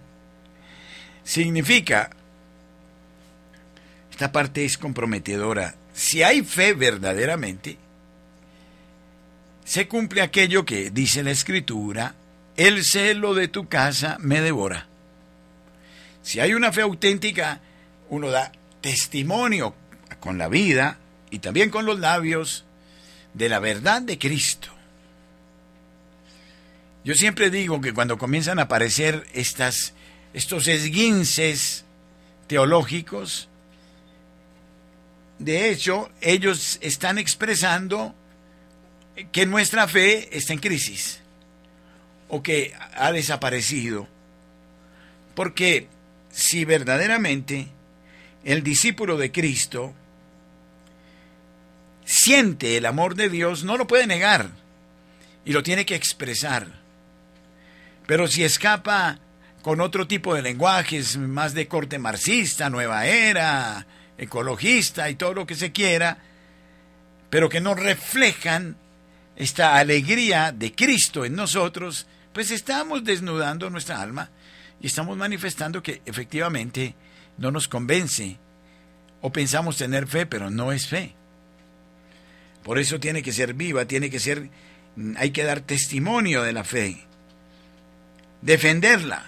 Significa, 1.23 2.11
esta 4.11 4.31
parte 4.31 4.63
es 4.65 4.77
comprometedora, 4.77 5.73
si 5.91 6.21
hay 6.21 6.43
fe 6.43 6.73
verdaderamente, 6.73 7.77
se 9.65 9.87
cumple 9.87 10.21
aquello 10.21 10.63
que 10.63 10.91
dice 10.91 11.23
la 11.23 11.31
escritura, 11.31 12.13
el 12.55 12.83
celo 12.83 13.33
de 13.33 13.47
tu 13.47 13.67
casa 13.67 14.17
me 14.19 14.41
devora. 14.41 14.85
Si 16.21 16.39
hay 16.39 16.53
una 16.53 16.71
fe 16.71 16.81
auténtica, 16.81 17.61
uno 18.09 18.29
da 18.29 18.51
testimonio 18.81 19.73
con 20.19 20.37
la 20.37 20.47
vida 20.47 20.97
y 21.29 21.39
también 21.39 21.69
con 21.69 21.85
los 21.85 21.99
labios 21.99 22.65
de 23.33 23.49
la 23.49 23.59
verdad 23.59 24.01
de 24.01 24.17
Cristo. 24.17 24.69
Yo 27.03 27.13
siempre 27.13 27.49
digo 27.49 27.81
que 27.81 27.93
cuando 27.93 28.17
comienzan 28.17 28.59
a 28.59 28.63
aparecer 28.63 29.25
estas, 29.33 29.93
estos 30.33 30.67
esguinces 30.67 31.85
teológicos, 32.47 33.47
de 35.37 35.69
hecho, 35.69 36.11
ellos 36.19 36.77
están 36.81 37.17
expresando 37.17 38.13
que 39.31 39.45
nuestra 39.45 39.87
fe 39.87 40.35
está 40.37 40.53
en 40.53 40.59
crisis 40.59 41.21
o 42.27 42.43
que 42.43 42.73
ha 42.95 43.11
desaparecido. 43.13 44.07
Porque 45.35 45.87
si 46.29 46.65
verdaderamente 46.65 47.69
el 48.43 48.63
discípulo 48.63 49.17
de 49.17 49.31
Cristo 49.31 49.93
siente 52.05 52.77
el 52.77 52.85
amor 52.85 53.15
de 53.15 53.29
Dios, 53.29 53.63
no 53.63 53.77
lo 53.77 53.87
puede 53.87 54.07
negar 54.07 54.49
y 55.45 55.53
lo 55.53 55.63
tiene 55.63 55.85
que 55.85 55.95
expresar. 55.95 56.67
Pero 58.07 58.27
si 58.27 58.43
escapa 58.43 59.19
con 59.61 59.81
otro 59.81 60.07
tipo 60.07 60.33
de 60.33 60.41
lenguajes, 60.41 61.17
más 61.17 61.53
de 61.53 61.67
corte 61.67 61.99
marxista, 61.99 62.69
nueva 62.69 63.05
era, 63.05 63.85
ecologista 64.17 65.09
y 65.09 65.15
todo 65.15 65.33
lo 65.33 65.45
que 65.45 65.55
se 65.55 65.71
quiera, 65.71 66.17
pero 67.29 67.49
que 67.49 67.61
no 67.61 67.75
reflejan 67.75 68.77
esta 69.35 69.77
alegría 69.77 70.51
de 70.51 70.73
Cristo 70.73 71.25
en 71.25 71.35
nosotros, 71.35 72.07
pues 72.33 72.51
estamos 72.51 73.03
desnudando 73.03 73.69
nuestra 73.69 74.01
alma 74.01 74.29
y 74.81 74.87
estamos 74.87 75.17
manifestando 75.17 75.83
que 75.83 76.01
efectivamente 76.05 76.95
no 77.39 77.51
nos 77.51 77.67
convence 77.67 78.37
o 79.21 79.31
pensamos 79.31 79.77
tener 79.77 80.07
fe, 80.07 80.25
pero 80.25 80.49
no 80.49 80.71
es 80.71 80.87
fe. 80.87 81.13
Por 82.63 82.77
eso 82.77 82.99
tiene 82.99 83.23
que 83.23 83.33
ser 83.33 83.53
viva, 83.53 83.85
tiene 83.85 84.09
que 84.09 84.19
ser, 84.19 84.49
hay 85.17 85.31
que 85.31 85.43
dar 85.43 85.61
testimonio 85.61 86.43
de 86.43 86.53
la 86.53 86.63
fe, 86.63 87.05
defenderla. 88.41 89.25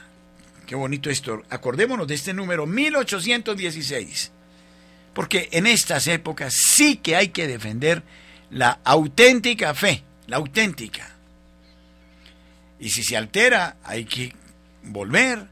Qué 0.67 0.75
bonito 0.75 1.09
esto. 1.09 1.43
Acordémonos 1.49 2.07
de 2.07 2.15
este 2.15 2.33
número 2.33 2.65
1816, 2.65 4.31
porque 5.13 5.49
en 5.51 5.67
estas 5.67 6.07
épocas 6.07 6.53
sí 6.53 6.97
que 6.97 7.15
hay 7.15 7.29
que 7.29 7.47
defender 7.47 8.03
la 8.49 8.79
auténtica 8.83 9.73
fe, 9.73 10.03
la 10.27 10.37
auténtica. 10.37 11.15
Y 12.79 12.89
si 12.89 13.03
se 13.03 13.15
altera, 13.15 13.77
hay 13.83 14.05
que 14.05 14.33
volver 14.83 15.50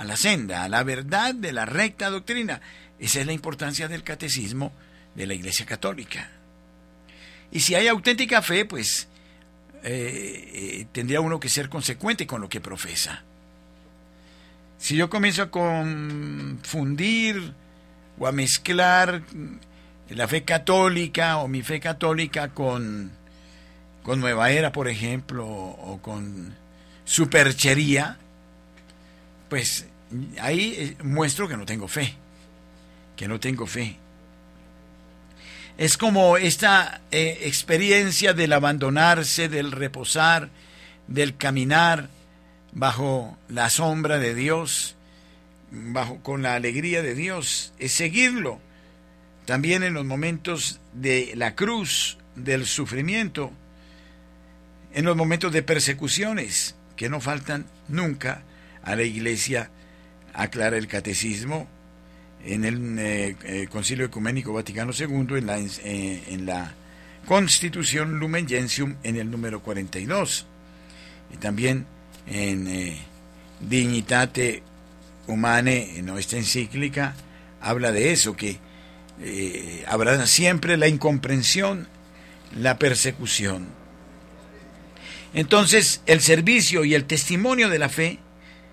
a 0.00 0.04
la 0.04 0.16
senda, 0.16 0.64
a 0.64 0.68
la 0.70 0.82
verdad 0.82 1.34
de 1.34 1.52
la 1.52 1.66
recta 1.66 2.08
doctrina. 2.08 2.62
Esa 2.98 3.20
es 3.20 3.26
la 3.26 3.34
importancia 3.34 3.86
del 3.86 4.02
catecismo 4.02 4.72
de 5.14 5.26
la 5.26 5.34
Iglesia 5.34 5.66
Católica. 5.66 6.30
Y 7.52 7.60
si 7.60 7.74
hay 7.74 7.86
auténtica 7.86 8.40
fe, 8.40 8.64
pues 8.64 9.08
eh, 9.82 10.52
eh, 10.54 10.86
tendría 10.90 11.20
uno 11.20 11.38
que 11.38 11.50
ser 11.50 11.68
consecuente 11.68 12.26
con 12.26 12.40
lo 12.40 12.48
que 12.48 12.62
profesa. 12.62 13.24
Si 14.78 14.96
yo 14.96 15.10
comienzo 15.10 15.42
a 15.42 15.50
confundir 15.50 17.52
o 18.18 18.26
a 18.26 18.32
mezclar 18.32 19.22
la 20.08 20.26
fe 20.26 20.44
católica 20.44 21.36
o 21.36 21.46
mi 21.46 21.60
fe 21.60 21.78
católica 21.78 22.54
con, 22.54 23.10
con 24.02 24.18
Nueva 24.18 24.50
Era, 24.50 24.72
por 24.72 24.88
ejemplo, 24.88 25.46
o 25.46 26.00
con 26.00 26.54
superchería, 27.04 28.16
pues 29.50 29.89
ahí 30.40 30.74
eh, 30.76 30.96
muestro 31.02 31.48
que 31.48 31.56
no 31.56 31.66
tengo 31.66 31.88
fe, 31.88 32.14
que 33.16 33.28
no 33.28 33.40
tengo 33.40 33.66
fe. 33.66 33.96
Es 35.78 35.96
como 35.96 36.36
esta 36.36 37.00
eh, 37.10 37.38
experiencia 37.42 38.34
del 38.34 38.52
abandonarse, 38.52 39.48
del 39.48 39.72
reposar, 39.72 40.50
del 41.06 41.36
caminar 41.36 42.08
bajo 42.72 43.38
la 43.48 43.70
sombra 43.70 44.18
de 44.18 44.34
Dios, 44.34 44.96
bajo 45.70 46.22
con 46.22 46.42
la 46.42 46.54
alegría 46.54 47.02
de 47.02 47.14
Dios, 47.14 47.72
es 47.78 47.92
seguirlo. 47.92 48.60
También 49.46 49.82
en 49.82 49.94
los 49.94 50.04
momentos 50.04 50.80
de 50.92 51.32
la 51.34 51.54
cruz, 51.54 52.18
del 52.36 52.66
sufrimiento, 52.66 53.50
en 54.92 55.04
los 55.04 55.16
momentos 55.16 55.52
de 55.52 55.62
persecuciones 55.62 56.74
que 56.96 57.08
no 57.08 57.20
faltan 57.20 57.66
nunca 57.88 58.42
a 58.82 58.96
la 58.96 59.02
iglesia, 59.02 59.70
aclara 60.34 60.76
el 60.76 60.86
catecismo 60.86 61.68
en 62.44 62.64
el 62.64 62.98
eh, 62.98 63.36
eh, 63.44 63.68
Concilio 63.70 64.06
Ecuménico 64.06 64.52
Vaticano 64.52 64.92
II, 64.98 65.38
en 65.38 65.46
la, 65.46 65.58
eh, 65.58 66.22
en 66.28 66.46
la 66.46 66.72
Constitución 67.26 68.18
Lumen 68.18 68.48
Gentium, 68.48 68.96
en 69.02 69.16
el 69.16 69.30
número 69.30 69.60
42, 69.62 70.46
y 71.34 71.36
también 71.36 71.86
en 72.26 72.96
Dignitate 73.60 74.62
Humane, 75.26 75.98
en 75.98 76.08
esta 76.10 76.36
encíclica, 76.36 77.14
habla 77.60 77.92
de 77.92 78.12
eso, 78.12 78.36
que 78.36 78.58
habrá 79.86 80.26
siempre 80.26 80.76
la 80.76 80.88
incomprensión, 80.88 81.88
la 82.56 82.78
persecución. 82.78 83.68
Entonces, 85.34 86.00
el 86.06 86.20
servicio 86.20 86.84
y 86.84 86.94
el 86.94 87.04
testimonio 87.04 87.68
de 87.68 87.78
la 87.78 87.88
fe 87.88 88.18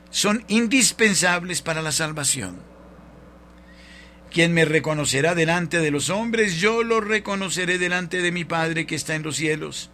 son 0.09 0.43
indispensables 0.47 1.61
para 1.61 1.81
la 1.81 1.91
salvación. 1.91 2.57
Quien 4.31 4.53
me 4.53 4.65
reconocerá 4.65 5.35
delante 5.35 5.79
de 5.79 5.91
los 5.91 6.09
hombres, 6.09 6.57
yo 6.57 6.83
lo 6.83 7.01
reconoceré 7.01 7.77
delante 7.77 8.21
de 8.21 8.31
mi 8.31 8.45
Padre 8.45 8.85
que 8.85 8.95
está 8.95 9.15
en 9.15 9.23
los 9.23 9.37
cielos. 9.37 9.89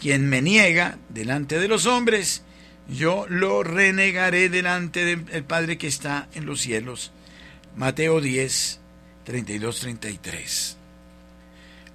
Quien 0.00 0.28
me 0.28 0.42
niega 0.42 0.98
delante 1.08 1.58
de 1.58 1.68
los 1.68 1.86
hombres, 1.86 2.42
yo 2.88 3.26
lo 3.28 3.62
renegaré 3.62 4.48
delante 4.48 5.04
del 5.04 5.44
Padre 5.44 5.76
que 5.76 5.86
está 5.86 6.28
en 6.34 6.46
los 6.46 6.60
cielos. 6.60 7.12
Mateo 7.76 8.20
10, 8.20 8.80
32, 9.24 9.80
33. 9.80 10.76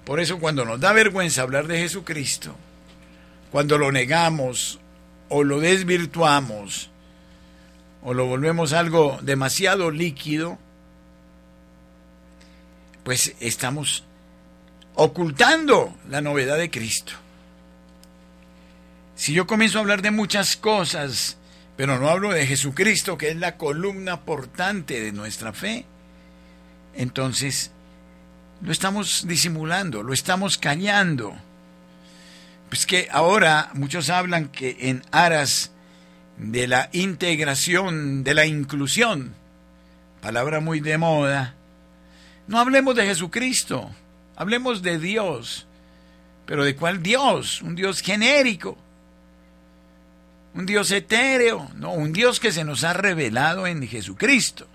Por 0.04 0.20
eso 0.20 0.38
cuando 0.38 0.64
nos 0.64 0.80
da 0.80 0.92
vergüenza 0.92 1.42
hablar 1.42 1.66
de 1.66 1.78
Jesucristo, 1.78 2.54
cuando 3.50 3.78
lo 3.78 3.90
negamos 3.90 4.78
o 5.28 5.44
lo 5.44 5.60
desvirtuamos 5.60 6.90
o 8.04 8.12
lo 8.12 8.26
volvemos 8.26 8.74
algo 8.74 9.18
demasiado 9.22 9.90
líquido, 9.90 10.58
pues 13.02 13.34
estamos 13.40 14.04
ocultando 14.94 15.94
la 16.08 16.20
novedad 16.20 16.58
de 16.58 16.70
Cristo. 16.70 17.14
Si 19.16 19.32
yo 19.32 19.46
comienzo 19.46 19.78
a 19.78 19.80
hablar 19.80 20.02
de 20.02 20.10
muchas 20.10 20.56
cosas, 20.56 21.38
pero 21.76 21.98
no 21.98 22.08
hablo 22.08 22.30
de 22.30 22.46
Jesucristo, 22.46 23.16
que 23.16 23.30
es 23.30 23.36
la 23.36 23.56
columna 23.56 24.20
portante 24.20 25.00
de 25.00 25.12
nuestra 25.12 25.52
fe, 25.52 25.86
entonces 26.94 27.70
lo 28.60 28.70
estamos 28.70 29.26
disimulando, 29.26 30.02
lo 30.02 30.12
estamos 30.12 30.58
callando. 30.58 31.34
Pues 32.68 32.86
que 32.86 33.08
ahora 33.10 33.70
muchos 33.74 34.10
hablan 34.10 34.48
que 34.48 34.76
en 34.80 35.02
aras 35.10 35.70
de 36.38 36.66
la 36.66 36.88
integración, 36.92 38.24
de 38.24 38.34
la 38.34 38.46
inclusión, 38.46 39.34
palabra 40.20 40.60
muy 40.60 40.80
de 40.80 40.98
moda, 40.98 41.54
no 42.46 42.58
hablemos 42.58 42.94
de 42.94 43.06
Jesucristo, 43.06 43.90
hablemos 44.36 44.82
de 44.82 44.98
Dios. 44.98 45.66
Pero 46.46 46.64
¿de 46.64 46.76
cuál 46.76 47.02
Dios? 47.02 47.62
Un 47.62 47.74
Dios 47.74 48.00
genérico. 48.00 48.76
Un 50.54 50.66
Dios 50.66 50.90
etéreo. 50.90 51.70
No, 51.74 51.92
un 51.92 52.12
Dios 52.12 52.38
que 52.38 52.52
se 52.52 52.64
nos 52.64 52.84
ha 52.84 52.92
revelado 52.92 53.66
en 53.66 53.86
Jesucristo. 53.86 54.68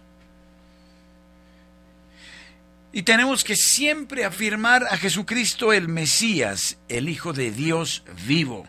Y 2.92 3.04
tenemos 3.04 3.44
que 3.44 3.56
siempre 3.56 4.26
afirmar 4.26 4.84
a 4.90 4.98
Jesucristo 4.98 5.74
el 5.74 5.88
Mesías, 5.88 6.78
el 6.88 7.08
Hijo 7.08 7.34
de 7.34 7.52
Dios 7.52 8.04
vivo. 8.26 8.66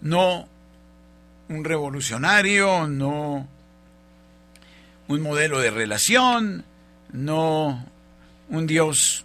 No 0.00 0.48
un 1.50 1.64
revolucionario, 1.64 2.86
no 2.86 3.46
un 5.08 5.20
modelo 5.20 5.58
de 5.58 5.72
relación, 5.72 6.64
no 7.12 7.84
un 8.48 8.66
Dios 8.68 9.24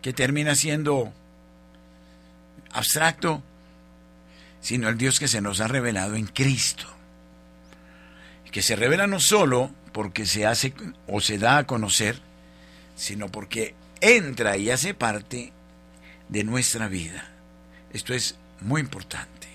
que 0.00 0.12
termina 0.12 0.54
siendo 0.54 1.12
abstracto, 2.70 3.42
sino 4.60 4.88
el 4.88 4.96
Dios 4.96 5.18
que 5.18 5.26
se 5.26 5.40
nos 5.40 5.60
ha 5.60 5.66
revelado 5.66 6.14
en 6.14 6.26
Cristo. 6.26 6.86
Que 8.52 8.62
se 8.62 8.76
revela 8.76 9.06
no 9.06 9.18
solo 9.18 9.70
porque 9.92 10.26
se 10.26 10.46
hace 10.46 10.74
o 11.08 11.20
se 11.20 11.38
da 11.38 11.58
a 11.58 11.66
conocer, 11.66 12.20
sino 12.94 13.28
porque 13.28 13.74
entra 14.00 14.58
y 14.58 14.70
hace 14.70 14.92
parte 14.92 15.52
de 16.28 16.44
nuestra 16.44 16.86
vida. 16.86 17.30
Esto 17.94 18.12
es 18.12 18.36
muy 18.60 18.82
importante. 18.82 19.48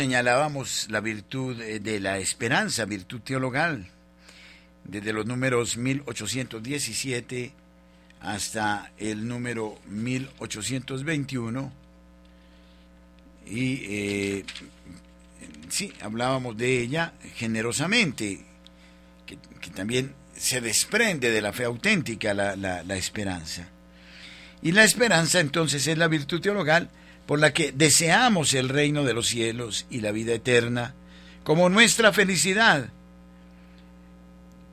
Señalábamos 0.00 0.86
la 0.88 1.02
virtud 1.02 1.58
de 1.58 2.00
la 2.00 2.16
esperanza, 2.16 2.86
virtud 2.86 3.20
teologal, 3.20 3.86
desde 4.82 5.12
los 5.12 5.26
números 5.26 5.76
1817 5.76 7.52
hasta 8.22 8.92
el 8.96 9.28
número 9.28 9.78
1821. 9.88 11.70
Y 13.44 13.74
eh, 13.84 14.44
sí, 15.68 15.92
hablábamos 16.00 16.56
de 16.56 16.80
ella 16.80 17.12
generosamente, 17.34 18.40
que, 19.26 19.36
también 19.74 20.14
se 20.34 20.62
desprende 20.62 21.30
de 21.30 21.42
la 21.42 21.52
fe 21.52 21.64
auténtica 21.64 22.32
la, 22.32 22.56
la 22.56 22.96
esperanza. 22.96 23.68
Y 24.62 24.72
la 24.72 24.82
esperanza 24.82 25.40
entonces 25.40 25.86
es 25.86 25.98
la 25.98 26.08
virtud 26.08 26.40
teologal 26.40 26.88
por 27.30 27.38
la 27.38 27.52
que 27.52 27.70
deseamos 27.70 28.54
el 28.54 28.68
reino 28.68 29.04
de 29.04 29.14
los 29.14 29.28
cielos 29.28 29.86
y 29.88 30.00
la 30.00 30.10
vida 30.10 30.34
eterna 30.34 30.94
como 31.44 31.68
nuestra 31.68 32.12
felicidad, 32.12 32.88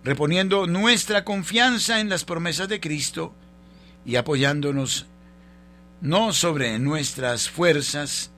reponiendo 0.04 0.66
nuestra 0.66 1.24
confianza 1.24 2.00
en 2.00 2.10
las 2.10 2.26
promesas 2.26 2.68
de 2.68 2.80
Cristo 2.80 3.32
y 4.08 4.16
apoyándonos 4.16 5.06
no 6.02 6.34
sobre 6.34 6.80
nuestras 6.80 7.48
fuerzas, 7.48 8.32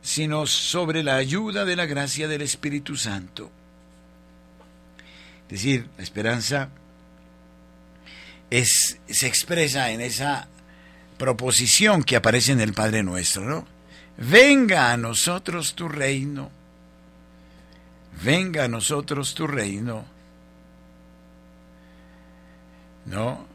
sino 0.00 0.46
sobre 0.46 1.02
la 1.02 1.16
ayuda 1.16 1.66
de 1.66 1.76
la 1.76 1.84
gracia 1.84 2.28
del 2.28 2.40
Espíritu 2.40 2.96
Santo. 2.96 3.50
Es 5.50 5.50
decir, 5.50 5.86
la 5.98 6.02
esperanza 6.02 6.70
es, 8.48 8.98
se 9.06 9.26
expresa 9.26 9.90
en 9.90 10.00
esa 10.00 10.48
proposición 11.20 12.02
que 12.02 12.16
aparece 12.16 12.52
en 12.52 12.62
el 12.62 12.72
Padre 12.72 13.02
Nuestro. 13.02 13.66
Venga 14.16 14.90
a 14.90 14.96
nosotros 14.96 15.74
tu 15.74 15.86
reino, 15.86 16.50
venga 18.24 18.64
a 18.64 18.68
nosotros 18.68 19.34
tu 19.34 19.46
reino, 19.46 20.06
¿no? 23.04 23.46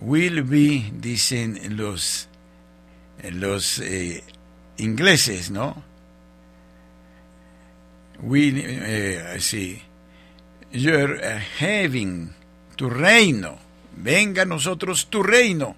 Will 0.00 0.44
be, 0.44 0.88
dicen 0.92 1.76
los, 1.76 2.28
los 3.24 3.80
eh, 3.80 4.22
ingleses, 4.76 5.50
¿no? 5.50 5.82
Will, 8.20 8.62
eh, 8.64 9.36
sí, 9.40 9.82
you're 10.70 11.42
having 11.60 12.30
tu 12.76 12.88
reino, 12.88 13.58
venga 13.96 14.42
a 14.42 14.46
nosotros 14.46 15.08
tu 15.10 15.24
reino 15.24 15.74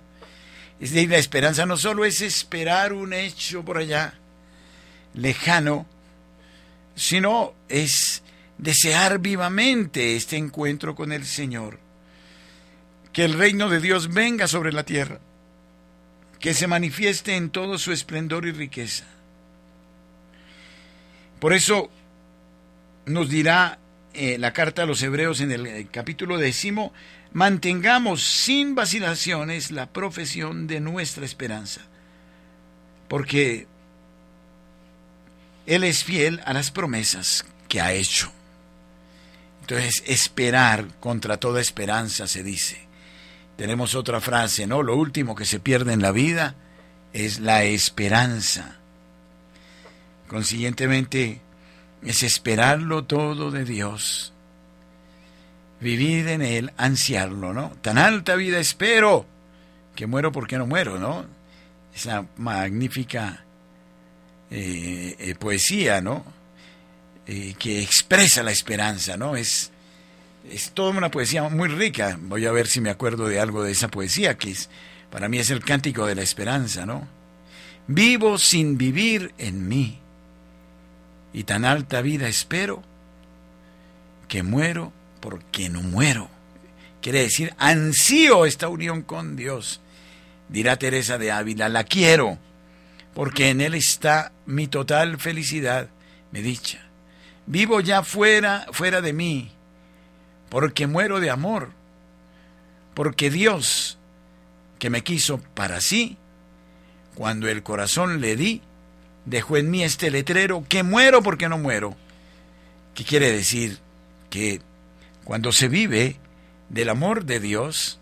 es 0.81 0.93
decir, 0.93 1.11
la 1.11 1.19
esperanza 1.19 1.67
no 1.67 1.77
solo 1.77 2.05
es 2.05 2.21
esperar 2.21 2.93
un 2.93 3.13
hecho 3.13 3.65
por 3.65 3.79
allá, 3.79 4.15
lejano, 5.15 5.87
sino 6.95 7.55
es 7.69 8.23
desear 8.59 9.19
vivamente 9.19 10.17
este 10.17 10.37
encuentro 10.37 10.95
con 10.95 11.13
el 11.13 11.25
Señor. 11.25 11.81
Que 13.13 13.25
el 13.25 13.35
reino 13.35 13.69
de 13.69 13.81
Dios 13.81 14.13
venga 14.13 14.47
sobre 14.47 14.73
la 14.73 14.85
tierra, 14.85 15.19
que 16.39 16.55
se 16.55 16.69
manifieste 16.69 17.35
en 17.35 17.51
todo 17.51 17.79
su 17.79 17.93
esplendor 17.93 18.47
y 18.47 18.53
riqueza. 18.53 19.05
Por 21.41 21.53
eso 21.53 21.91
nos 23.07 23.29
dirá 23.29 23.79
eh, 24.15 24.39
la 24.39 24.53
carta 24.53 24.83
a 24.83 24.87
los 24.87 25.03
hebreos 25.03 25.41
en 25.41 25.51
el, 25.51 25.67
el 25.67 25.91
capítulo 25.91 26.39
décimo, 26.39 26.93
mantengamos 27.33 28.23
sin 28.23 28.75
vacilaciones 28.75 29.71
la 29.71 29.87
profesión 29.87 30.67
de 30.67 30.81
nuestra 30.81 31.25
esperanza, 31.25 31.83
porque 33.09 33.67
Él 35.67 35.85
es 35.85 36.05
fiel 36.05 36.41
a 36.45 36.53
las 36.53 36.71
promesas 36.71 37.45
que 37.69 37.81
ha 37.81 37.93
hecho. 37.93 38.33
Entonces, 39.61 40.03
esperar 40.07 40.87
contra 40.99 41.37
toda 41.37 41.61
esperanza 41.61 42.27
se 42.27 42.43
dice. 42.43 42.89
Tenemos 43.57 43.95
otra 43.95 44.21
frase, 44.21 44.67
¿no? 44.67 44.83
Lo 44.83 44.97
último 44.97 45.35
que 45.35 45.45
se 45.45 45.61
pierde 45.61 45.93
en 45.93 46.01
la 46.01 46.13
vida 46.13 46.55
es 47.13 47.41
la 47.41 47.65
esperanza. 47.65 48.77
Consiguientemente, 50.29 51.41
es 52.03 52.23
esperarlo 52.23 53.05
todo 53.05 53.51
de 53.51 53.65
Dios 53.65 54.33
vivir 55.81 56.29
en 56.29 56.43
él, 56.43 56.73
ansiarlo, 56.77 57.53
¿no? 57.53 57.73
Tan 57.83 57.99
alta 57.99 58.35
vida 58.35 58.59
espero 58.59 59.27
que 59.95 60.07
muero 60.07 60.33
porque 60.33 60.59
no 60.59 60.67
muero, 60.67 60.99
¿no? 60.99 61.25
Esa 61.95 62.27
magnífica 62.37 63.45
eh, 64.51 65.17
eh, 65.19 65.35
poesía, 65.35 66.01
¿no? 66.01 66.25
Eh, 67.27 67.55
que 67.59 67.83
expresa 67.83 68.43
la 68.43 68.51
esperanza, 68.51 69.17
¿no? 69.17 69.37
Es, 69.37 69.71
es 70.51 70.71
toda 70.73 70.91
una 70.91 71.11
poesía 71.11 71.43
muy 71.49 71.69
rica. 71.69 72.19
Voy 72.21 72.47
a 72.47 72.53
ver 72.53 72.67
si 72.67 72.81
me 72.81 72.91
acuerdo 72.91 73.29
de 73.29 73.41
algo 73.41 73.63
de 73.63 73.73
esa 73.73 73.89
poesía, 73.89 74.39
que 74.39 74.53
es, 74.53 74.71
para 75.11 75.29
mí 75.29 75.39
es 75.39 75.51
el 75.51 75.65
cántico 75.65 76.07
de 76.07 76.15
la 76.15 76.23
esperanza, 76.23 76.87
¿no? 76.87 77.07
Vivo 77.87 78.39
sin 78.39 78.77
vivir 78.77 79.33
en 79.39 79.67
mí, 79.67 79.99
y 81.33 81.45
tan 81.45 81.65
alta 81.65 82.03
vida 82.03 82.29
espero 82.29 82.83
que 84.29 84.43
muero 84.43 84.93
porque 85.21 85.69
no 85.69 85.83
muero. 85.83 86.29
Quiere 87.01 87.23
decir, 87.23 87.55
ansío 87.59 88.45
esta 88.45 88.69
unión 88.69 89.03
con 89.03 89.37
Dios. 89.37 89.81
Dirá 90.49 90.77
Teresa 90.77 91.19
de 91.19 91.31
Ávila, 91.31 91.69
la 91.69 91.85
quiero, 91.85 92.39
porque 93.15 93.51
en 93.51 93.61
Él 93.61 93.75
está 93.75 94.33
mi 94.47 94.67
total 94.67 95.19
felicidad, 95.19 95.89
me 96.33 96.43
dicha. 96.43 96.81
Vivo 97.47 97.81
ya 97.81 98.03
fuera, 98.03 98.67
fuera 98.73 99.01
de 99.01 99.13
mí, 99.13 99.51
porque 100.49 100.87
muero 100.87 101.21
de 101.21 101.31
amor, 101.31 101.71
porque 102.95 103.31
Dios, 103.31 103.99
que 104.79 104.91
me 104.91 105.03
quiso 105.03 105.39
para 105.55 105.81
sí, 105.81 106.17
cuando 107.15 107.49
el 107.49 107.63
corazón 107.63 108.21
le 108.21 108.37
di, 108.37 108.63
dejó 109.25 109.57
en 109.57 109.71
mí 109.71 109.83
este 109.83 110.11
letrero, 110.11 110.65
que 110.69 110.83
muero 110.83 111.23
porque 111.23 111.49
no 111.49 111.59
muero. 111.59 111.97
¿Qué 112.95 113.05
quiere 113.05 113.31
decir? 113.31 113.79
Que 114.31 114.61
cuando 115.29 115.53
se 115.53 115.69
vive 115.69 116.17
del 116.71 116.89
amor 116.89 117.27
de 117.27 117.39
Dios, 117.39 117.99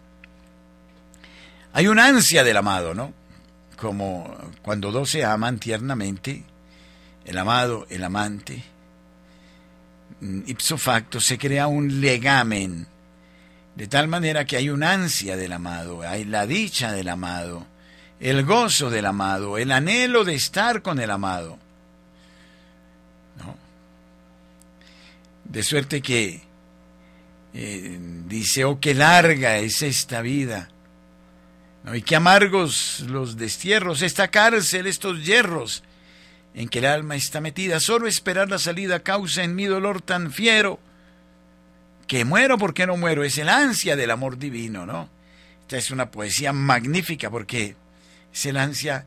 hay 1.72 1.88
una 1.88 2.06
ansia 2.06 2.44
del 2.44 2.56
amado, 2.56 2.94
¿no? 2.94 3.12
Como 3.76 4.32
cuando 4.62 4.92
dos 4.92 5.10
se 5.10 5.24
aman 5.24 5.58
tiernamente, 5.58 6.44
el 7.24 7.36
amado, 7.36 7.84
el 7.90 8.04
amante, 8.04 8.62
mm, 10.20 10.42
ipso 10.46 10.78
facto 10.78 11.20
se 11.20 11.36
crea 11.36 11.66
un 11.66 12.00
legamen, 12.00 12.86
de 13.74 13.88
tal 13.88 14.06
manera 14.06 14.44
que 14.44 14.56
hay 14.56 14.70
una 14.70 14.92
ansia 14.92 15.36
del 15.36 15.52
amado, 15.52 16.02
hay 16.02 16.24
la 16.24 16.46
dicha 16.46 16.92
del 16.92 17.08
amado, 17.08 17.66
el 18.20 18.44
gozo 18.44 18.88
del 18.88 19.04
amado, 19.04 19.58
el 19.58 19.72
anhelo 19.72 20.22
de 20.22 20.36
estar 20.36 20.80
con 20.80 21.00
el 21.00 21.10
amado. 21.10 21.58
¿no? 23.38 23.56
De 25.42 25.64
suerte 25.64 26.00
que 26.00 26.45
eh, 27.58 27.98
dice, 28.26 28.66
oh, 28.66 28.78
qué 28.80 28.92
larga 28.92 29.56
es 29.56 29.80
esta 29.80 30.20
vida, 30.20 30.68
¿no? 31.84 31.94
y 31.94 32.02
qué 32.02 32.16
amargos 32.16 33.00
los 33.08 33.38
destierros, 33.38 34.02
esta 34.02 34.28
cárcel, 34.28 34.86
estos 34.86 35.24
hierros 35.24 35.82
en 36.54 36.68
que 36.68 36.80
el 36.80 36.84
alma 36.84 37.16
está 37.16 37.40
metida, 37.40 37.80
solo 37.80 38.08
esperar 38.08 38.50
la 38.50 38.58
salida 38.58 39.00
causa 39.00 39.42
en 39.42 39.54
mi 39.54 39.64
dolor 39.64 40.02
tan 40.02 40.34
fiero, 40.34 40.78
que 42.06 42.26
muero 42.26 42.58
porque 42.58 42.86
no 42.86 42.98
muero, 42.98 43.24
es 43.24 43.38
el 43.38 43.48
ansia 43.48 43.96
del 43.96 44.10
amor 44.10 44.36
divino, 44.36 44.84
¿no? 44.84 45.08
Esta 45.62 45.78
es 45.78 45.90
una 45.90 46.10
poesía 46.10 46.52
magnífica 46.52 47.30
porque 47.30 47.74
es 48.34 48.44
el 48.44 48.58
ansia, 48.58 49.06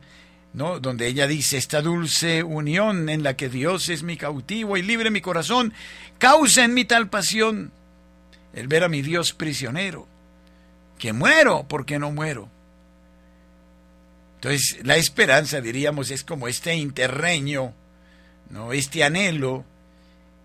¿no? 0.54 0.80
Donde 0.80 1.06
ella 1.06 1.28
dice, 1.28 1.56
esta 1.56 1.82
dulce 1.82 2.42
unión 2.42 3.10
en 3.10 3.22
la 3.22 3.36
que 3.36 3.48
Dios 3.48 3.88
es 3.90 4.02
mi 4.02 4.16
cautivo 4.16 4.76
y 4.76 4.82
libre 4.82 5.10
mi 5.10 5.20
corazón, 5.20 5.72
causa 6.18 6.64
en 6.64 6.74
mí 6.74 6.84
tal 6.84 7.08
pasión 7.08 7.70
el 8.54 8.68
ver 8.68 8.84
a 8.84 8.88
mi 8.88 9.02
Dios 9.02 9.32
prisionero, 9.32 10.06
que 10.98 11.12
muero 11.12 11.66
porque 11.68 11.98
no 11.98 12.10
muero. 12.12 12.48
Entonces, 14.36 14.78
la 14.84 14.96
esperanza, 14.96 15.60
diríamos, 15.60 16.10
es 16.10 16.24
como 16.24 16.48
este 16.48 16.74
interreño, 16.74 17.74
¿no? 18.48 18.72
este 18.72 19.04
anhelo 19.04 19.64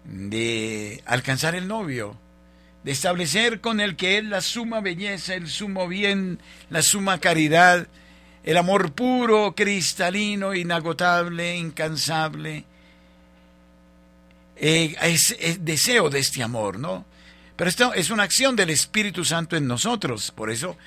de 0.03 1.01
alcanzar 1.05 1.55
el 1.55 1.67
novio, 1.67 2.17
de 2.83 2.91
establecer 2.91 3.61
con 3.61 3.79
el 3.79 3.95
que 3.95 4.17
es 4.17 4.25
la 4.25 4.41
suma 4.41 4.81
belleza, 4.81 5.33
el 5.33 5.47
sumo 5.47 5.87
bien, 5.87 6.39
la 6.69 6.81
suma 6.81 7.19
caridad, 7.19 7.87
el 8.43 8.57
amor 8.57 8.93
puro, 8.93 9.55
cristalino, 9.55 10.53
inagotable, 10.53 11.55
incansable. 11.55 12.65
Eh, 14.57 14.95
es, 15.01 15.35
es, 15.39 15.65
deseo 15.65 16.09
de 16.09 16.19
este 16.19 16.43
amor, 16.43 16.79
¿no? 16.79 17.05
Pero 17.55 17.69
esto 17.69 17.93
es 17.93 18.09
una 18.09 18.23
acción 18.23 18.55
del 18.55 18.69
Espíritu 18.69 19.23
Santo 19.23 19.55
en 19.55 19.67
nosotros. 19.67 20.31
Por 20.31 20.49
eso 20.49 20.77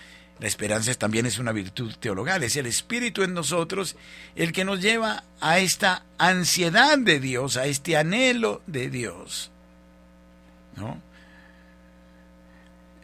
La 0.40 0.46
esperanza 0.46 0.94
también 0.94 1.26
es 1.26 1.38
una 1.38 1.50
virtud 1.50 1.94
teologal, 1.98 2.44
es 2.44 2.54
el 2.54 2.66
Espíritu 2.66 3.24
en 3.24 3.34
nosotros 3.34 3.96
el 4.36 4.52
que 4.52 4.64
nos 4.64 4.80
lleva 4.80 5.24
a 5.40 5.58
esta 5.58 6.04
ansiedad 6.16 6.96
de 6.96 7.18
Dios, 7.18 7.56
a 7.56 7.66
este 7.66 7.96
anhelo 7.96 8.62
de 8.68 8.88
Dios. 8.88 9.50
¿No? 10.76 11.02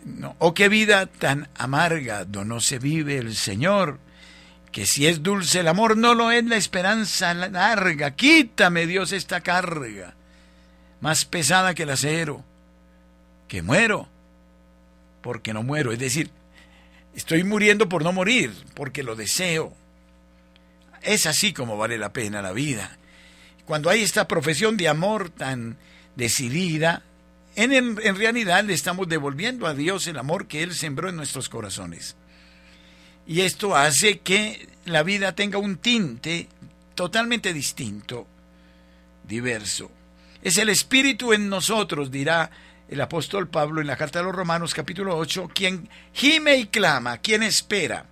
no 0.04 0.36
oh, 0.38 0.54
qué 0.54 0.68
vida 0.68 1.06
tan 1.06 1.48
amarga, 1.56 2.24
no 2.24 2.60
se 2.60 2.78
vive 2.78 3.18
el 3.18 3.34
Señor, 3.34 3.98
que 4.70 4.86
si 4.86 5.08
es 5.08 5.22
dulce 5.22 5.60
el 5.60 5.68
amor, 5.68 5.96
no 5.96 6.14
lo 6.14 6.30
es 6.30 6.44
la 6.44 6.56
esperanza 6.56 7.34
larga. 7.34 8.12
Quítame, 8.12 8.86
Dios, 8.86 9.10
esta 9.10 9.40
carga, 9.40 10.14
más 11.00 11.24
pesada 11.24 11.74
que 11.74 11.82
el 11.82 11.90
acero, 11.90 12.44
que 13.48 13.62
muero, 13.62 14.08
porque 15.22 15.52
no 15.52 15.62
muero. 15.62 15.92
Es 15.92 15.98
decir, 15.98 16.30
Estoy 17.14 17.44
muriendo 17.44 17.88
por 17.88 18.02
no 18.02 18.12
morir, 18.12 18.52
porque 18.74 19.02
lo 19.02 19.14
deseo. 19.14 19.72
Es 21.02 21.26
así 21.26 21.52
como 21.52 21.76
vale 21.76 21.96
la 21.96 22.12
pena 22.12 22.42
la 22.42 22.52
vida. 22.52 22.98
Cuando 23.66 23.88
hay 23.88 24.02
esta 24.02 24.26
profesión 24.26 24.76
de 24.76 24.88
amor 24.88 25.30
tan 25.30 25.76
decidida, 26.16 27.02
en, 27.56 27.72
en, 27.72 28.16
realidad 28.16 28.64
le 28.64 28.74
estamos 28.74 29.08
devolviendo 29.08 29.66
a 29.66 29.74
Dios 29.74 30.06
el 30.08 30.18
amor 30.18 30.48
que 30.48 30.62
Él 30.62 30.74
sembró 30.74 31.08
en 31.08 31.16
nuestros 31.16 31.48
corazones. 31.48 32.16
Y 33.26 33.42
esto 33.42 33.76
hace 33.76 34.18
que 34.18 34.68
la 34.84 35.02
vida 35.02 35.34
tenga 35.34 35.58
un 35.58 35.76
tinte 35.76 36.48
totalmente 36.96 37.52
distinto, 37.52 38.26
diverso. 39.26 39.90
Es 40.42 40.58
el 40.58 40.68
Espíritu 40.68 41.32
en 41.32 41.48
nosotros, 41.48 42.10
dirá 42.10 42.50
el 42.88 43.00
apóstol 43.00 43.48
Pablo 43.48 43.80
en 43.80 43.86
la 43.86 43.96
carta 43.96 44.18
de 44.18 44.26
los 44.26 44.34
Romanos 44.34 44.74
capítulo 44.74 45.16
8, 45.16 45.50
quien 45.54 45.88
gime 46.12 46.56
y 46.56 46.66
clama, 46.66 47.18
quien 47.18 47.42
espera 47.42 48.06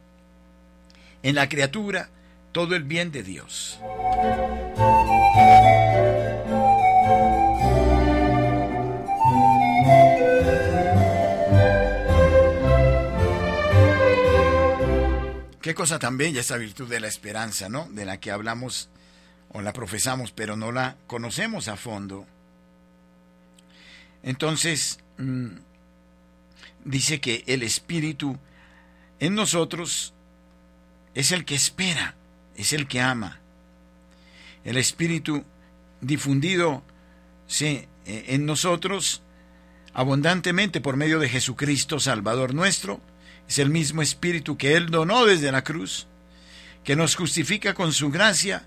en 1.23 1.35
la 1.35 1.49
criatura 1.49 2.09
todo 2.53 2.75
el 2.75 2.85
bien 2.85 3.13
de 3.13 3.23
Dios. 3.23 3.79
Qué 15.61 15.77
cosa 15.77 16.01
tan 16.01 16.19
bella 16.19 16.41
esa 16.41 16.57
virtud 16.57 16.89
de 16.89 16.99
la 16.99 17.07
esperanza, 17.07 17.69
¿no? 17.69 17.89
De 17.93 18.05
la 18.05 18.19
que 18.19 18.33
hablamos 18.33 18.89
o 19.53 19.63
la 19.63 19.73
profesamos, 19.73 20.33
pero 20.33 20.57
no 20.57 20.73
la 20.73 20.97
conocemos 21.07 21.69
a 21.69 21.77
fondo. 21.77 22.27
Entonces, 24.23 25.01
mm, 25.19 25.49
dice 26.85 27.21
que 27.21 27.45
el 27.47 27.63
Espíritu 27.63 28.39
en 29.21 29.35
nosotros 29.35 30.15
es 31.15 31.33
el 31.33 31.45
que 31.45 31.55
espera, 31.55 32.15
es 32.57 32.73
el 32.73 32.87
que 32.89 33.01
ama. 33.01 33.41
El 34.65 34.77
Espíritu 34.77 35.45
difundido 36.01 36.83
sí, 37.47 37.87
eh, 38.07 38.25
en 38.29 38.47
nosotros 38.47 39.23
abundantemente 39.95 40.81
por 40.81 40.97
medio 40.97 41.19
de 41.19 41.29
Jesucristo, 41.29 42.01
Salvador 42.01 42.55
nuestro, 42.55 43.01
es 43.49 43.59
el 43.59 43.71
mismo 43.71 44.03
Espíritu 44.03 44.57
que 44.57 44.75
Él 44.75 44.91
donó 44.91 45.27
desde 45.27 45.53
la 45.53 45.63
cruz, 45.63 46.07
que 46.85 46.97
nos 46.97 47.15
justifica 47.15 47.75
con 47.75 47.93
su 47.93 48.11
gracia, 48.11 48.67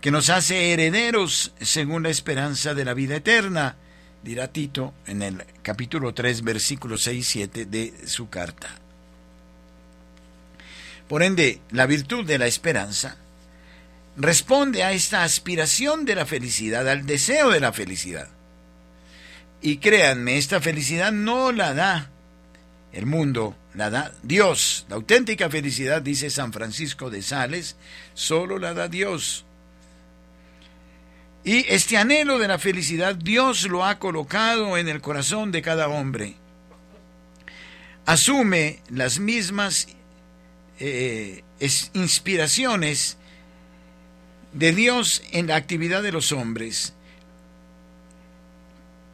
que 0.00 0.10
nos 0.10 0.30
hace 0.30 0.72
herederos 0.72 1.54
según 1.60 2.02
la 2.02 2.10
esperanza 2.10 2.74
de 2.74 2.84
la 2.84 2.94
vida 2.94 3.16
eterna, 3.16 3.76
dirá 4.22 4.48
Tito 4.48 4.94
en 5.06 5.22
el 5.22 5.44
capítulo 5.62 6.14
3, 6.14 6.42
versículos 6.42 7.02
6 7.02 7.18
y 7.18 7.22
7 7.22 7.64
de 7.66 7.94
su 8.06 8.28
carta. 8.28 8.68
Por 11.08 11.22
ende, 11.22 11.60
la 11.70 11.86
virtud 11.86 12.24
de 12.24 12.38
la 12.38 12.46
esperanza 12.46 13.16
responde 14.16 14.82
a 14.82 14.92
esta 14.92 15.24
aspiración 15.24 16.04
de 16.04 16.14
la 16.14 16.26
felicidad, 16.26 16.88
al 16.88 17.06
deseo 17.06 17.50
de 17.50 17.60
la 17.60 17.72
felicidad. 17.72 18.28
Y 19.60 19.76
créanme, 19.76 20.38
esta 20.38 20.60
felicidad 20.60 21.12
no 21.12 21.52
la 21.52 21.74
da 21.74 22.10
el 22.92 23.06
mundo, 23.06 23.56
la 23.74 23.90
da 23.90 24.12
Dios. 24.22 24.86
La 24.88 24.96
auténtica 24.96 25.48
felicidad, 25.48 26.02
dice 26.02 26.30
San 26.30 26.52
Francisco 26.52 27.10
de 27.10 27.22
Sales, 27.22 27.76
solo 28.14 28.58
la 28.58 28.74
da 28.74 28.88
Dios. 28.88 29.44
Y 31.44 31.66
este 31.68 31.96
anhelo 31.96 32.38
de 32.38 32.48
la 32.48 32.58
felicidad 32.58 33.16
Dios 33.16 33.64
lo 33.64 33.84
ha 33.84 33.98
colocado 33.98 34.76
en 34.76 34.88
el 34.88 35.00
corazón 35.00 35.50
de 35.50 35.62
cada 35.62 35.88
hombre. 35.88 36.36
Asume 38.06 38.80
las 38.90 39.18
mismas 39.18 39.88
eh, 40.78 41.42
inspiraciones 41.94 43.16
de 44.52 44.72
Dios 44.72 45.22
en 45.32 45.48
la 45.48 45.56
actividad 45.56 46.02
de 46.02 46.12
los 46.12 46.30
hombres. 46.30 46.92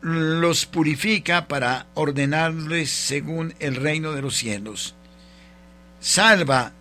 Los 0.01 0.67
purifica 0.67 1.49
para 1.49 1.87
ordenarles 1.95 2.91
según 2.91 3.55
el 3.59 3.77
reino 3.77 4.13
de 4.13 4.23
los 4.23 4.37
cielos. 4.37 4.95
Salva 6.01 6.73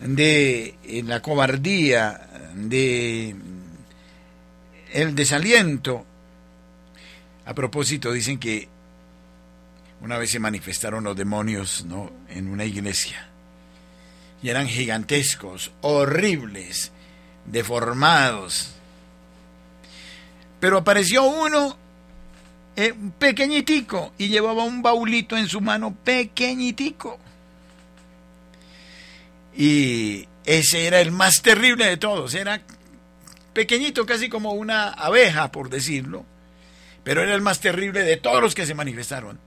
de 0.00 0.74
eh, 0.84 1.02
la 1.04 1.22
cobardía, 1.22 2.28
de 2.54 3.34
el 4.92 5.14
desaliento. 5.14 6.04
A 7.44 7.54
propósito, 7.54 8.12
dicen 8.12 8.38
que 8.38 8.68
una 10.00 10.18
vez 10.18 10.30
se 10.30 10.38
manifestaron 10.38 11.04
los 11.04 11.16
demonios 11.16 11.84
¿no? 11.84 12.10
en 12.28 12.48
una 12.48 12.64
iglesia 12.64 13.28
y 14.42 14.48
eran 14.48 14.68
gigantescos, 14.68 15.72
horribles, 15.80 16.92
deformados. 17.46 18.70
Pero 20.60 20.78
apareció 20.78 21.24
uno 21.24 21.76
eh, 22.76 22.94
pequeñitico 23.18 24.12
y 24.18 24.28
llevaba 24.28 24.64
un 24.64 24.82
baulito 24.82 25.36
en 25.36 25.48
su 25.48 25.60
mano 25.60 25.94
pequeñitico. 26.04 27.18
Y 29.56 30.28
ese 30.44 30.86
era 30.86 31.00
el 31.00 31.10
más 31.10 31.42
terrible 31.42 31.86
de 31.86 31.96
todos, 31.96 32.34
era 32.34 32.62
pequeñito, 33.58 34.06
casi 34.06 34.28
como 34.28 34.52
una 34.52 34.90
abeja, 34.90 35.50
por 35.50 35.68
decirlo, 35.68 36.24
pero 37.02 37.24
era 37.24 37.34
el 37.34 37.40
más 37.40 37.58
terrible 37.58 38.04
de 38.04 38.16
todos 38.16 38.40
los 38.40 38.54
que 38.54 38.66
se 38.66 38.74
manifestaron. 38.74 39.40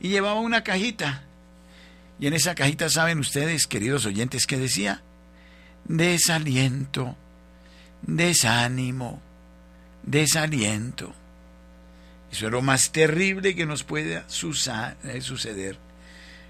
Y 0.00 0.08
llevaba 0.08 0.40
una 0.40 0.64
cajita. 0.64 1.22
Y 2.18 2.26
en 2.26 2.34
esa 2.34 2.56
cajita, 2.56 2.90
¿saben 2.90 3.20
ustedes, 3.20 3.68
queridos 3.68 4.04
oyentes, 4.04 4.48
qué 4.48 4.58
decía? 4.58 5.02
Desaliento, 5.84 7.14
desánimo, 8.02 9.22
desaliento. 10.02 11.14
Eso 12.32 12.46
es 12.46 12.52
lo 12.52 12.62
más 12.62 12.90
terrible 12.90 13.54
que 13.54 13.64
nos 13.64 13.84
pueda 13.84 14.26
eh, 14.26 15.20
suceder. 15.20 15.78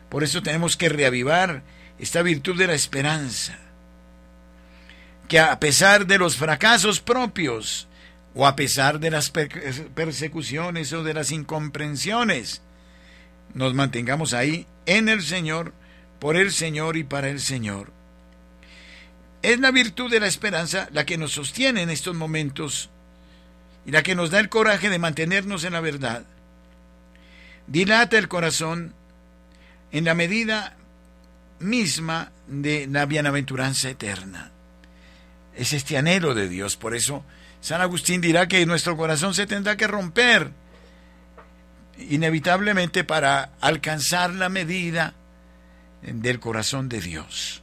Por 0.09 0.25
eso 0.25 0.43
tenemos 0.43 0.79
que 0.79 0.89
reavivar 0.89 1.63
esta 1.99 2.23
virtud 2.23 2.57
de 2.57 2.69
la 2.69 2.75
esperanza 2.75 3.59
que 5.33 5.41
a 5.41 5.59
pesar 5.59 6.07
de 6.07 6.19
los 6.19 6.37
fracasos 6.37 7.01
propios, 7.01 7.89
o 8.35 8.47
a 8.47 8.55
pesar 8.55 9.01
de 9.01 9.11
las 9.11 9.31
persecuciones 9.31 10.93
o 10.93 11.03
de 11.05 11.15
las 11.15 11.33
incomprensiones, 11.33 12.61
nos 13.55 13.73
mantengamos 13.73 14.35
ahí 14.35 14.67
en 14.85 15.09
el 15.09 15.23
Señor, 15.23 15.73
por 16.19 16.37
el 16.37 16.53
Señor 16.53 16.99
y 16.99 17.05
para 17.05 17.31
el 17.31 17.41
Señor. 17.41 17.95
Es 19.41 19.59
la 19.59 19.71
virtud 19.71 20.11
de 20.11 20.21
la 20.21 20.27
esperanza 20.27 20.91
la 20.93 21.07
que 21.07 21.17
nos 21.17 21.33
sostiene 21.33 21.81
en 21.81 21.89
estos 21.89 22.15
momentos 22.15 22.91
y 23.87 23.91
la 23.91 24.03
que 24.03 24.15
nos 24.15 24.31
da 24.31 24.39
el 24.39 24.51
coraje 24.51 24.91
de 24.91 24.99
mantenernos 24.99 25.65
en 25.65 25.73
la 25.73 25.81
verdad. 25.81 26.27
Dilata 27.67 28.19
el 28.19 28.29
corazón 28.29 28.93
en 29.93 30.05
la 30.05 30.13
medida 30.13 30.77
misma 31.59 32.33
de 32.49 32.87
la 32.87 33.07
bienaventuranza 33.07 33.89
eterna 33.89 34.52
es 35.57 35.73
este 35.73 35.97
anhelo 35.97 36.35
de 36.35 36.49
Dios. 36.49 36.77
Por 36.77 36.95
eso 36.95 37.25
San 37.61 37.81
Agustín 37.81 38.21
dirá 38.21 38.49
que 38.49 38.65
nuestro 38.67 38.97
corazón 38.97 39.35
se 39.35 39.47
tendrá 39.47 39.77
que 39.77 39.87
romper 39.87 40.51
inevitablemente 41.99 43.05
para 43.05 43.53
alcanzar 43.61 44.31
la 44.35 44.49
medida 44.49 45.15
del 46.03 46.41
corazón 46.41 46.89
de 46.89 47.01
Dios. 47.01 47.63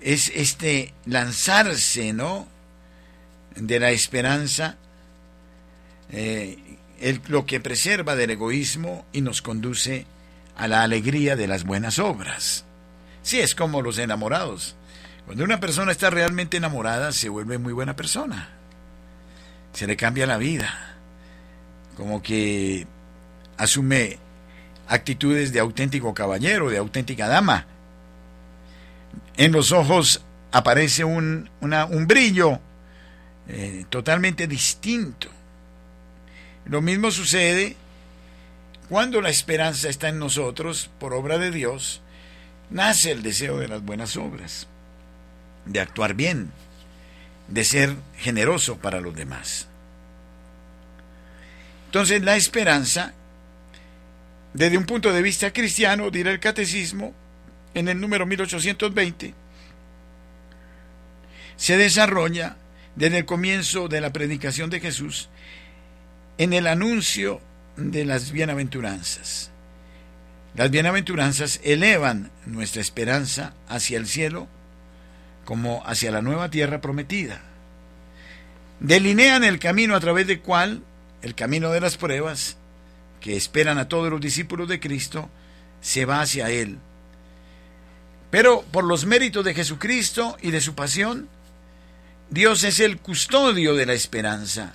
Es 0.00 0.30
este 0.34 0.94
lanzarse, 1.04 2.12
¿no? 2.12 2.48
De 3.54 3.80
la 3.80 3.90
esperanza, 3.90 4.76
eh, 6.10 6.58
lo 7.28 7.46
que 7.46 7.60
preserva 7.60 8.14
del 8.14 8.30
egoísmo 8.30 9.04
y 9.12 9.20
nos 9.20 9.42
conduce 9.42 10.06
a 10.56 10.68
la 10.68 10.82
alegría 10.82 11.36
de 11.36 11.46
las 11.46 11.64
buenas 11.64 11.98
obras. 11.98 12.65
Sí, 13.26 13.40
es 13.40 13.56
como 13.56 13.82
los 13.82 13.98
enamorados. 13.98 14.76
Cuando 15.24 15.42
una 15.42 15.58
persona 15.58 15.90
está 15.90 16.10
realmente 16.10 16.58
enamorada, 16.58 17.10
se 17.10 17.28
vuelve 17.28 17.58
muy 17.58 17.72
buena 17.72 17.96
persona. 17.96 18.50
Se 19.72 19.88
le 19.88 19.96
cambia 19.96 20.28
la 20.28 20.36
vida. 20.38 20.94
Como 21.96 22.22
que 22.22 22.86
asume 23.56 24.20
actitudes 24.86 25.52
de 25.52 25.58
auténtico 25.58 26.14
caballero, 26.14 26.70
de 26.70 26.78
auténtica 26.78 27.26
dama. 27.26 27.66
En 29.36 29.50
los 29.50 29.72
ojos 29.72 30.22
aparece 30.52 31.02
un, 31.02 31.50
un 31.60 32.06
brillo 32.06 32.60
eh, 33.48 33.86
totalmente 33.90 34.46
distinto. 34.46 35.26
Lo 36.64 36.80
mismo 36.80 37.10
sucede 37.10 37.74
cuando 38.88 39.20
la 39.20 39.30
esperanza 39.30 39.88
está 39.88 40.10
en 40.10 40.20
nosotros, 40.20 40.90
por 41.00 41.12
obra 41.12 41.38
de 41.38 41.50
Dios, 41.50 42.02
nace 42.70 43.12
el 43.12 43.22
deseo 43.22 43.58
de 43.58 43.68
las 43.68 43.82
buenas 43.82 44.16
obras, 44.16 44.66
de 45.64 45.80
actuar 45.80 46.14
bien, 46.14 46.50
de 47.48 47.64
ser 47.64 47.94
generoso 48.18 48.78
para 48.78 49.00
los 49.00 49.14
demás. 49.14 49.68
Entonces 51.86 52.22
la 52.22 52.36
esperanza, 52.36 53.14
desde 54.52 54.78
un 54.78 54.86
punto 54.86 55.12
de 55.12 55.22
vista 55.22 55.52
cristiano, 55.52 56.10
dirá 56.10 56.30
el 56.30 56.40
catecismo, 56.40 57.14
en 57.74 57.88
el 57.88 58.00
número 58.00 58.26
1820, 58.26 59.34
se 61.56 61.76
desarrolla 61.76 62.56
desde 62.96 63.18
el 63.18 63.24
comienzo 63.26 63.88
de 63.88 64.00
la 64.00 64.12
predicación 64.12 64.70
de 64.70 64.80
Jesús 64.80 65.28
en 66.38 66.52
el 66.52 66.66
anuncio 66.66 67.40
de 67.76 68.04
las 68.04 68.32
bienaventuranzas. 68.32 69.50
Las 70.56 70.70
bienaventuranzas 70.70 71.60
elevan 71.64 72.30
nuestra 72.46 72.80
esperanza 72.80 73.52
hacia 73.68 73.98
el 73.98 74.06
cielo 74.06 74.48
como 75.44 75.82
hacia 75.86 76.10
la 76.10 76.22
nueva 76.22 76.50
tierra 76.50 76.80
prometida. 76.80 77.42
Delinean 78.80 79.44
el 79.44 79.58
camino 79.58 79.94
a 79.94 80.00
través 80.00 80.26
del 80.26 80.40
cual, 80.40 80.82
el 81.20 81.34
camino 81.34 81.70
de 81.70 81.80
las 81.80 81.98
pruebas, 81.98 82.56
que 83.20 83.36
esperan 83.36 83.76
a 83.76 83.88
todos 83.88 84.10
los 84.10 84.20
discípulos 84.20 84.66
de 84.68 84.80
Cristo, 84.80 85.28
se 85.82 86.06
va 86.06 86.22
hacia 86.22 86.50
Él. 86.50 86.78
Pero 88.30 88.62
por 88.62 88.84
los 88.84 89.04
méritos 89.04 89.44
de 89.44 89.54
Jesucristo 89.54 90.38
y 90.40 90.50
de 90.50 90.62
su 90.62 90.74
pasión, 90.74 91.28
Dios 92.30 92.64
es 92.64 92.80
el 92.80 92.98
custodio 92.98 93.74
de 93.74 93.86
la 93.86 93.92
esperanza, 93.92 94.74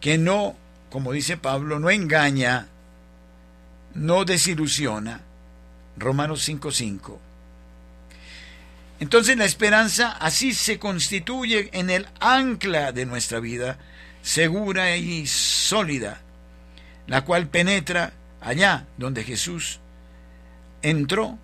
que 0.00 0.18
no, 0.18 0.56
como 0.90 1.12
dice 1.12 1.36
Pablo, 1.36 1.78
no 1.78 1.90
engaña, 1.90 2.68
no 3.94 4.24
desilusiona. 4.24 5.20
Romanos 5.96 6.48
5:5. 6.48 7.18
Entonces 9.00 9.36
la 9.36 9.44
esperanza 9.44 10.12
así 10.12 10.54
se 10.54 10.78
constituye 10.78 11.68
en 11.72 11.90
el 11.90 12.06
ancla 12.20 12.92
de 12.92 13.06
nuestra 13.06 13.40
vida, 13.40 13.78
segura 14.22 14.96
y 14.96 15.26
sólida, 15.26 16.20
la 17.06 17.24
cual 17.24 17.48
penetra 17.48 18.12
allá 18.40 18.86
donde 18.96 19.24
Jesús 19.24 19.80
entró 20.82 21.38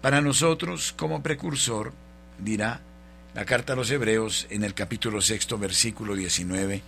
para 0.00 0.20
nosotros 0.20 0.92
como 0.96 1.22
precursor, 1.22 1.92
dirá 2.38 2.80
la 3.34 3.44
carta 3.44 3.72
a 3.72 3.76
los 3.76 3.90
Hebreos 3.90 4.46
en 4.50 4.64
el 4.64 4.74
capítulo 4.74 5.22
sexto, 5.22 5.58
versículo 5.58 6.14
19 6.14 6.82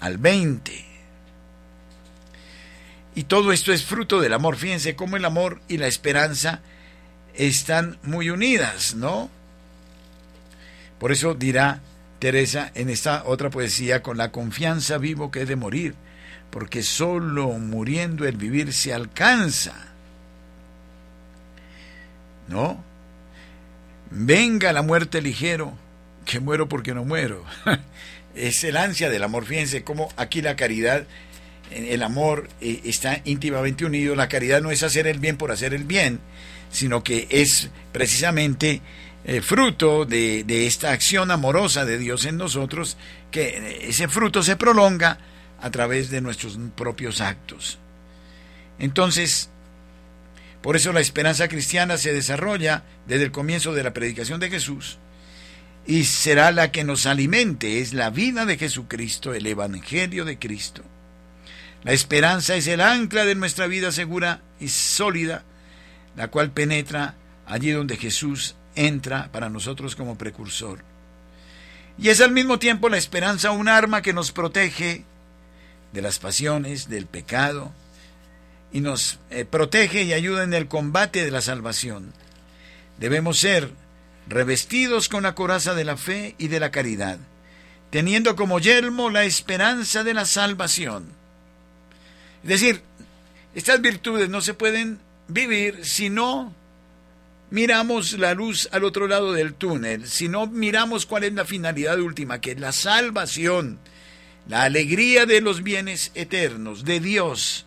al 0.00 0.18
20. 0.18 0.87
Y 3.18 3.24
todo 3.24 3.50
esto 3.50 3.72
es 3.72 3.84
fruto 3.84 4.20
del 4.20 4.32
amor. 4.32 4.54
Fíjense 4.54 4.94
cómo 4.94 5.16
el 5.16 5.24
amor 5.24 5.60
y 5.66 5.78
la 5.78 5.88
esperanza 5.88 6.60
están 7.34 7.98
muy 8.04 8.30
unidas, 8.30 8.94
¿no? 8.94 9.28
Por 11.00 11.10
eso 11.10 11.34
dirá 11.34 11.80
Teresa 12.20 12.70
en 12.76 12.88
esta 12.88 13.24
otra 13.24 13.50
poesía, 13.50 14.04
con 14.04 14.18
la 14.18 14.30
confianza 14.30 14.98
vivo 14.98 15.32
que 15.32 15.40
he 15.40 15.46
de 15.46 15.56
morir, 15.56 15.96
porque 16.50 16.84
solo 16.84 17.48
muriendo 17.48 18.24
el 18.24 18.36
vivir 18.36 18.72
se 18.72 18.94
alcanza. 18.94 19.74
¿No? 22.46 22.84
Venga 24.12 24.72
la 24.72 24.82
muerte 24.82 25.20
ligero, 25.20 25.72
que 26.24 26.38
muero 26.38 26.68
porque 26.68 26.94
no 26.94 27.04
muero. 27.04 27.44
es 28.36 28.62
el 28.62 28.76
ansia 28.76 29.10
del 29.10 29.24
amor. 29.24 29.44
Fíjense 29.44 29.82
cómo 29.82 30.08
aquí 30.16 30.40
la 30.40 30.54
caridad, 30.54 31.04
el 31.70 32.02
amor 32.02 32.48
eh, 32.60 32.80
está 32.84 33.20
íntimamente 33.24 33.84
unido. 33.84 34.14
La 34.14 34.28
caridad 34.28 34.60
no 34.60 34.70
es 34.70 34.82
hacer 34.82 35.06
el 35.06 35.18
bien 35.18 35.36
por 35.36 35.52
hacer 35.52 35.74
el 35.74 35.84
bien, 35.84 36.20
sino 36.70 37.02
que 37.02 37.26
es 37.30 37.70
precisamente 37.92 38.80
eh, 39.24 39.40
fruto 39.40 40.04
de, 40.04 40.44
esta 40.66 40.92
acción 40.92 41.30
amorosa 41.30 41.84
de 41.84 41.98
Dios 41.98 42.24
en 42.24 42.36
nosotros, 42.36 42.96
que 43.30 43.48
eh, 43.48 43.88
ese 43.88 44.08
fruto 44.08 44.42
se 44.42 44.56
prolonga 44.56 45.18
a 45.60 45.70
través 45.70 46.10
de 46.10 46.20
nuestros 46.20 46.58
propios 46.76 47.20
actos. 47.20 47.78
Entonces, 48.78 49.50
por 50.62 50.76
eso 50.76 50.92
la 50.92 51.00
esperanza 51.00 51.48
cristiana 51.48 51.98
se 51.98 52.12
desarrolla 52.12 52.84
desde 53.06 53.24
el 53.24 53.32
comienzo 53.32 53.74
de 53.74 53.82
la 53.82 53.92
predicación 53.92 54.40
de 54.40 54.50
Jesús 54.50 54.98
y 55.86 56.04
será 56.04 56.52
la 56.52 56.70
que 56.70 56.84
nos 56.84 57.06
alimente, 57.06 57.80
es 57.80 57.94
la 57.94 58.10
vida 58.10 58.44
de 58.44 58.58
Jesucristo, 58.58 59.32
el 59.32 59.46
Evangelio 59.46 60.26
de 60.26 60.38
Cristo. 60.38 60.84
La 61.84 61.92
esperanza 61.92 62.56
es 62.56 62.66
el 62.66 62.80
ancla 62.80 63.24
de 63.24 63.34
nuestra 63.34 63.66
vida 63.66 63.92
segura 63.92 64.42
y 64.60 64.68
sólida 64.68 65.44
la 66.18 66.28
cual 66.28 66.50
penetra 66.50 67.14
allí 67.46 67.70
donde 67.70 67.96
Jesús 67.96 68.56
entra 68.74 69.30
para 69.30 69.48
nosotros 69.48 69.94
como 69.94 70.18
precursor. 70.18 70.80
Y 71.96 72.08
es 72.08 72.20
al 72.20 72.32
mismo 72.32 72.58
tiempo 72.58 72.88
la 72.88 72.98
esperanza 72.98 73.52
un 73.52 73.68
arma 73.68 74.02
que 74.02 74.12
nos 74.12 74.32
protege 74.32 75.04
de 75.92 76.02
las 76.02 76.18
pasiones, 76.18 76.88
del 76.88 77.06
pecado, 77.06 77.72
y 78.72 78.80
nos 78.80 79.20
eh, 79.30 79.44
protege 79.44 80.02
y 80.02 80.12
ayuda 80.12 80.42
en 80.42 80.54
el 80.54 80.66
combate 80.66 81.24
de 81.24 81.30
la 81.30 81.40
salvación. 81.40 82.12
Debemos 82.98 83.38
ser 83.38 83.70
revestidos 84.28 85.08
con 85.08 85.22
la 85.22 85.36
coraza 85.36 85.74
de 85.74 85.84
la 85.84 85.96
fe 85.96 86.34
y 86.36 86.48
de 86.48 86.58
la 86.58 86.72
caridad, 86.72 87.18
teniendo 87.90 88.34
como 88.34 88.58
yelmo 88.58 89.08
la 89.08 89.22
esperanza 89.22 90.02
de 90.02 90.14
la 90.14 90.24
salvación. 90.24 91.17
Es 92.42 92.48
decir, 92.48 92.82
estas 93.54 93.80
virtudes 93.80 94.28
no 94.28 94.40
se 94.40 94.54
pueden 94.54 95.00
vivir 95.28 95.84
si 95.84 96.10
no 96.10 96.54
miramos 97.50 98.12
la 98.18 98.34
luz 98.34 98.68
al 98.72 98.84
otro 98.84 99.08
lado 99.08 99.32
del 99.32 99.54
túnel, 99.54 100.06
si 100.06 100.28
no 100.28 100.46
miramos 100.46 101.06
cuál 101.06 101.24
es 101.24 101.32
la 101.32 101.44
finalidad 101.44 101.98
última, 101.98 102.40
que 102.40 102.52
es 102.52 102.60
la 102.60 102.72
salvación, 102.72 103.78
la 104.48 104.62
alegría 104.62 105.26
de 105.26 105.40
los 105.40 105.62
bienes 105.62 106.10
eternos 106.14 106.84
de 106.84 107.00
Dios. 107.00 107.66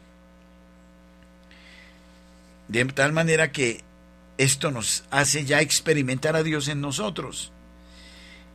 De 2.67 2.85
tal 2.85 3.11
manera 3.11 3.51
que 3.51 3.81
esto 4.37 4.71
nos 4.71 5.03
hace 5.11 5.45
ya 5.45 5.61
experimentar 5.61 6.35
a 6.35 6.43
Dios 6.43 6.67
en 6.67 6.81
nosotros 6.81 7.51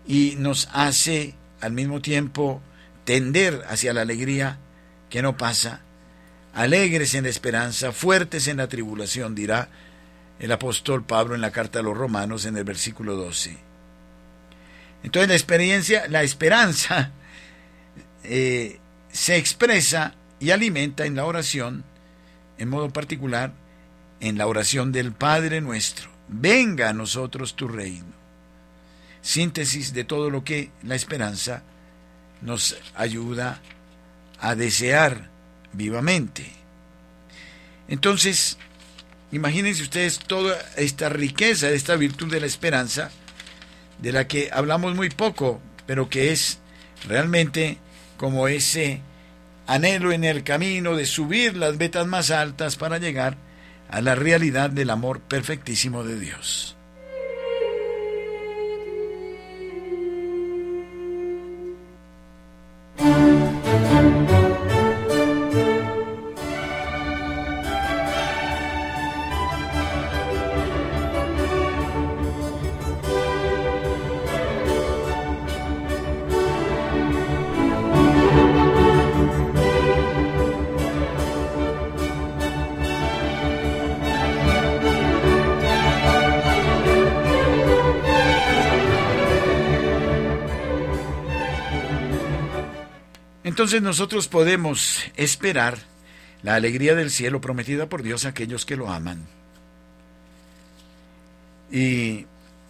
y 0.06 0.34
nos 0.38 0.68
hace 0.72 1.34
al 1.60 1.72
mismo 1.72 2.00
tiempo 2.00 2.62
tender 3.04 3.64
hacia 3.68 3.92
la 3.92 4.02
alegría 4.02 4.58
que 5.10 5.22
no 5.22 5.36
pasa 5.36 5.82
alegres 6.56 7.14
en 7.14 7.24
la 7.24 7.28
esperanza, 7.28 7.92
fuertes 7.92 8.48
en 8.48 8.56
la 8.56 8.66
tribulación, 8.66 9.34
dirá 9.34 9.68
el 10.38 10.50
apóstol 10.50 11.04
Pablo 11.04 11.34
en 11.34 11.42
la 11.42 11.50
carta 11.52 11.80
a 11.80 11.82
los 11.82 11.96
romanos 11.96 12.46
en 12.46 12.56
el 12.56 12.64
versículo 12.64 13.14
12. 13.14 13.58
Entonces 15.02 15.28
la 15.28 15.34
experiencia, 15.34 16.08
la 16.08 16.22
esperanza 16.22 17.12
eh, 18.24 18.80
se 19.12 19.36
expresa 19.36 20.14
y 20.40 20.50
alimenta 20.50 21.04
en 21.04 21.14
la 21.14 21.26
oración, 21.26 21.84
en 22.56 22.70
modo 22.70 22.88
particular, 22.90 23.52
en 24.20 24.38
la 24.38 24.46
oración 24.46 24.92
del 24.92 25.12
Padre 25.12 25.60
nuestro. 25.60 26.08
Venga 26.26 26.88
a 26.88 26.94
nosotros 26.94 27.54
tu 27.54 27.68
reino. 27.68 28.16
Síntesis 29.20 29.92
de 29.92 30.04
todo 30.04 30.30
lo 30.30 30.42
que 30.42 30.70
la 30.82 30.94
esperanza 30.94 31.62
nos 32.40 32.78
ayuda 32.94 33.60
a 34.40 34.54
desear 34.54 35.35
vivamente. 35.76 36.50
Entonces, 37.88 38.58
imagínense 39.30 39.82
ustedes 39.82 40.18
toda 40.18 40.58
esta 40.76 41.08
riqueza, 41.08 41.70
esta 41.70 41.96
virtud 41.96 42.30
de 42.30 42.40
la 42.40 42.46
esperanza, 42.46 43.10
de 43.98 44.12
la 44.12 44.26
que 44.26 44.50
hablamos 44.52 44.94
muy 44.94 45.10
poco, 45.10 45.60
pero 45.86 46.08
que 46.08 46.32
es 46.32 46.58
realmente 47.06 47.78
como 48.16 48.48
ese 48.48 49.00
anhelo 49.66 50.12
en 50.12 50.24
el 50.24 50.42
camino 50.44 50.96
de 50.96 51.06
subir 51.06 51.56
las 51.56 51.78
vetas 51.78 52.06
más 52.06 52.30
altas 52.30 52.76
para 52.76 52.98
llegar 52.98 53.36
a 53.88 54.00
la 54.00 54.14
realidad 54.14 54.70
del 54.70 54.90
amor 54.90 55.20
perfectísimo 55.20 56.04
de 56.04 56.18
Dios. 56.18 56.75
Entonces 93.66 93.82
nosotros 93.82 94.28
podemos 94.28 95.02
esperar 95.16 95.76
la 96.44 96.54
alegría 96.54 96.94
del 96.94 97.10
cielo 97.10 97.40
prometida 97.40 97.88
por 97.88 98.04
Dios 98.04 98.24
a 98.24 98.28
aquellos 98.28 98.64
que 98.64 98.76
lo 98.76 98.88
aman. 98.88 99.26
Y 101.72 102.26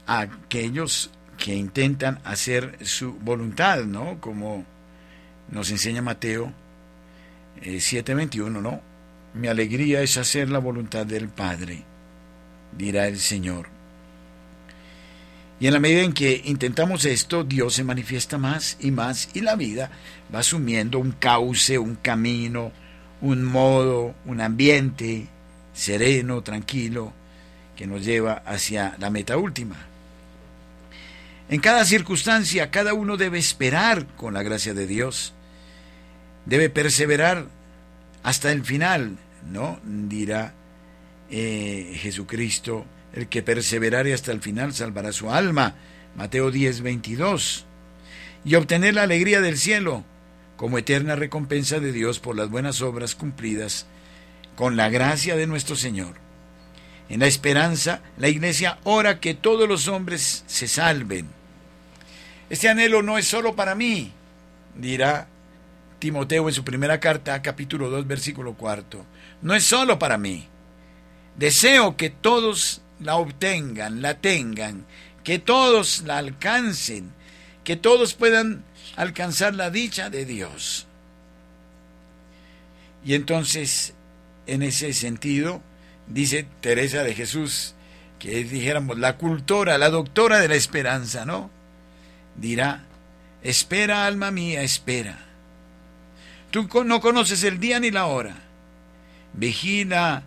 a 0.07 0.20
aquellos 0.20 1.11
que 1.36 1.55
intentan 1.55 2.18
hacer 2.24 2.78
su 2.80 3.12
voluntad, 3.12 3.84
¿no? 3.84 4.22
Como 4.22 4.64
nos 5.51 5.70
enseña 5.70 6.01
Mateo 6.01 6.51
7:21, 7.61 8.59
eh, 8.59 8.62
¿no? 8.62 8.80
Mi 9.34 9.49
alegría 9.49 10.01
es 10.01 10.16
hacer 10.16 10.49
la 10.49 10.61
voluntad 10.61 11.05
del 11.05 11.28
Padre, 11.28 11.84
dirá 12.72 13.07
el 13.07 13.18
Señor. 13.18 13.76
Y 15.59 15.67
en 15.67 15.73
la 15.73 15.81
medida 15.81 16.03
en 16.03 16.13
que 16.13 16.43
intentamos 16.45 17.05
esto, 17.05 17.43
Dios 17.43 17.75
se 17.75 17.85
manifiesta 17.85 18.37
más 18.37 18.77
y 18.81 18.91
más 18.91 19.31
y 19.33 19.41
la 19.41 19.57
vida 19.57 19.91
va 20.35 20.41
asumiendo 20.41 20.99
un 20.99 21.13
cauce, 21.13 21.79
un 21.79 21.95
camino, 21.97 22.73
un 23.23 23.43
modo, 23.43 24.15
un 24.27 24.43
ambiente 24.43 25.29
sereno, 25.73 26.43
tranquilo, 26.43 27.13
que 27.75 27.87
nos 27.87 28.05
lleva 28.05 28.43
hacia 28.45 28.97
la 28.99 29.09
meta 29.09 29.39
última. 29.39 29.77
En 31.49 31.61
cada 31.61 31.85
circunstancia, 31.85 32.71
cada 32.71 32.93
uno 32.93 33.17
debe 33.17 33.39
esperar 33.39 34.07
con 34.17 34.35
la 34.35 34.43
gracia 34.43 34.75
de 34.75 34.87
Dios, 34.87 35.33
debe 36.45 36.69
perseverar 36.69 37.47
hasta 38.23 38.53
el 38.53 38.65
final, 38.65 39.17
¿no? 39.51 39.79
Dirá 39.85 40.53
eh, 41.31 41.97
Jesucristo, 41.99 42.85
el 43.17 43.29
que 43.29 43.43
perseverare 43.43 44.12
hasta 44.12 44.31
el 44.31 44.43
final 44.43 44.75
salvará 44.75 45.11
su 45.11 45.31
alma, 45.31 45.75
Mateo 46.14 46.51
10, 46.51 46.83
22, 46.83 47.64
y 48.45 48.55
obtener 48.55 48.95
la 48.95 49.03
alegría 49.03 49.41
del 49.41 49.57
cielo 49.57 50.05
como 50.57 50.79
eterna 50.79 51.17
recompensa 51.17 51.81
de 51.81 51.93
Dios 51.93 52.21
por 52.21 52.37
las 52.37 52.51
buenas 52.51 52.83
obras 52.83 53.14
cumplidas 53.14 53.87
con 54.55 54.77
la 54.77 54.91
gracia 54.91 55.35
de 55.35 55.47
nuestro 55.47 55.77
Señor. 55.77 56.14
En 57.09 57.21
la 57.21 57.27
esperanza, 57.27 58.03
la 58.19 58.29
Iglesia 58.29 58.79
ora 58.85 59.19
que 59.19 59.35
todos 59.35 59.67
los 59.69 59.89
hombres 59.89 60.45
se 60.47 60.69
salven. 60.69 61.29
Este 62.51 62.69
anhelo 62.69 63.03
no 63.03 63.17
es 63.17 63.27
solo 63.27 63.57
para 63.57 63.75
mí, 63.75 64.12
dirá 64.75 65.27
Timoteo 65.99 66.49
en 66.49 66.55
su 66.55 66.64
primera 66.64 67.01
carta, 67.01 67.41
capítulo 67.41 67.89
2, 67.89 68.07
versículo 68.07 68.55
4. 68.55 69.05
No 69.41 69.55
es 69.55 69.64
solo 69.64 69.99
para 69.99 70.19
mí. 70.19 70.47
Deseo 71.37 71.97
que 71.97 72.11
todos 72.11 72.83
la 73.01 73.16
obtengan, 73.16 74.03
la 74.03 74.14
tengan, 74.18 74.84
que 75.24 75.38
todos 75.38 76.03
la 76.03 76.18
alcancen, 76.18 77.12
que 77.64 77.76
todos 77.76 78.14
puedan 78.14 78.64
alcanzar 78.97 79.55
la 79.55 79.70
dicha 79.70 80.11
de 80.11 80.24
Dios. 80.24 80.86
Y 83.05 83.14
entonces, 83.14 83.94
en 84.47 84.62
ese 84.62 84.92
sentido, 84.92 85.62
dice 86.07 86.47
Teresa 86.61 87.03
de 87.03 87.14
Jesús, 87.14 87.74
que 88.18 88.44
dijéramos 88.44 88.99
la 88.99 89.16
cultora, 89.16 89.78
la 89.78 89.90
doctora 89.90 90.40
de 90.40 90.49
la 90.49 90.55
esperanza, 90.55 91.24
¿no? 91.24 91.51
Dirá, 92.36 92.84
espera 93.42 94.07
alma 94.07 94.30
mía, 94.30 94.62
espera. 94.62 95.18
Tú 96.51 96.68
no 96.84 97.01
conoces 97.01 97.42
el 97.44 97.61
día 97.61 97.80
ni 97.80 97.90
la 97.90 98.07
hora. 98.07 98.36
Vigila 99.34 100.22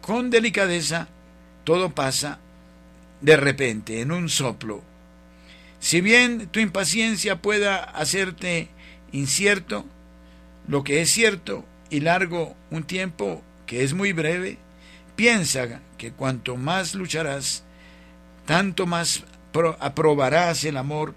con 0.00 0.30
delicadeza, 0.30 1.08
todo 1.64 1.94
pasa 1.94 2.38
de 3.20 3.36
repente, 3.36 4.00
en 4.00 4.12
un 4.12 4.28
soplo. 4.28 4.82
Si 5.78 6.00
bien 6.00 6.48
tu 6.48 6.60
impaciencia 6.60 7.40
pueda 7.40 7.76
hacerte 7.76 8.68
incierto, 9.12 9.84
lo 10.68 10.84
que 10.84 11.00
es 11.00 11.10
cierto 11.10 11.64
y 11.90 12.00
largo 12.00 12.54
un 12.70 12.84
tiempo 12.84 13.42
que 13.66 13.82
es 13.84 13.94
muy 13.94 14.12
breve, 14.12 14.58
piensa 15.16 15.80
que 15.98 16.12
cuanto 16.12 16.56
más 16.56 16.94
lucharás, 16.94 17.64
tanto 18.46 18.86
más 18.86 19.24
aprobarás 19.80 20.64
el 20.64 20.76
amor 20.76 21.14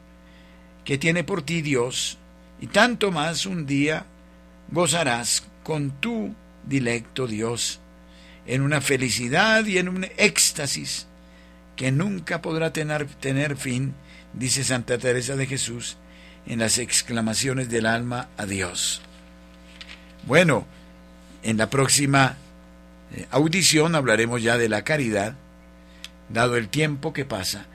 que 0.84 0.98
tiene 0.98 1.24
por 1.24 1.42
ti 1.42 1.62
Dios, 1.62 2.18
y 2.60 2.68
tanto 2.68 3.12
más 3.12 3.46
un 3.46 3.66
día 3.66 4.06
gozarás 4.72 5.44
con 5.64 5.92
tu 6.00 6.34
dilecto 6.66 7.28
Dios, 7.28 7.80
en 8.48 8.62
una 8.62 8.82
felicidad 8.82 9.66
y 9.66 9.78
en 9.78 9.90
un 9.90 10.08
éxtasis 10.18 11.08
que 11.76 11.92
nunca 11.92 12.42
podrá 12.42 12.72
tener, 12.72 13.06
tener 13.06 13.58
fin 13.58 13.94
dice 14.34 14.64
Santa 14.64 14.98
Teresa 14.98 15.36
de 15.36 15.48
Jesús 15.48 15.98
en 16.46 16.60
las 16.60 16.78
exclamaciones 16.78 17.70
del 17.70 17.86
alma 17.86 18.30
a 18.38 18.46
Dios. 18.46 19.02
Bueno, 20.24 20.66
en 21.44 21.58
la 21.58 21.70
próxima 21.70 22.38
eh, 23.14 23.28
audición 23.32 23.96
hablaremos 23.96 24.42
ya 24.42 24.58
de 24.58 24.70
la 24.70 24.84
caridad, 24.84 25.36
dado 26.30 26.56
el 26.58 26.70
tiempo 26.70 27.14
que 27.14 27.26
pasa. 27.26 27.66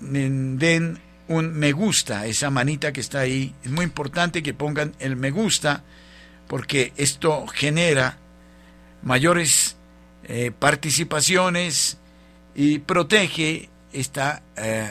den 0.00 0.98
un 1.28 1.52
me 1.52 1.72
gusta, 1.72 2.26
esa 2.26 2.50
manita 2.50 2.92
que 2.92 3.00
está 3.00 3.20
ahí. 3.20 3.54
Es 3.64 3.70
muy 3.70 3.84
importante 3.84 4.42
que 4.42 4.54
pongan 4.54 4.94
el 5.00 5.16
me 5.16 5.30
gusta 5.30 5.84
porque 6.46 6.92
esto 6.96 7.46
genera 7.46 8.18
mayores 9.02 9.76
eh, 10.24 10.52
participaciones 10.56 11.98
y 12.54 12.78
protege 12.78 13.70
esta, 13.92 14.42
eh, 14.56 14.88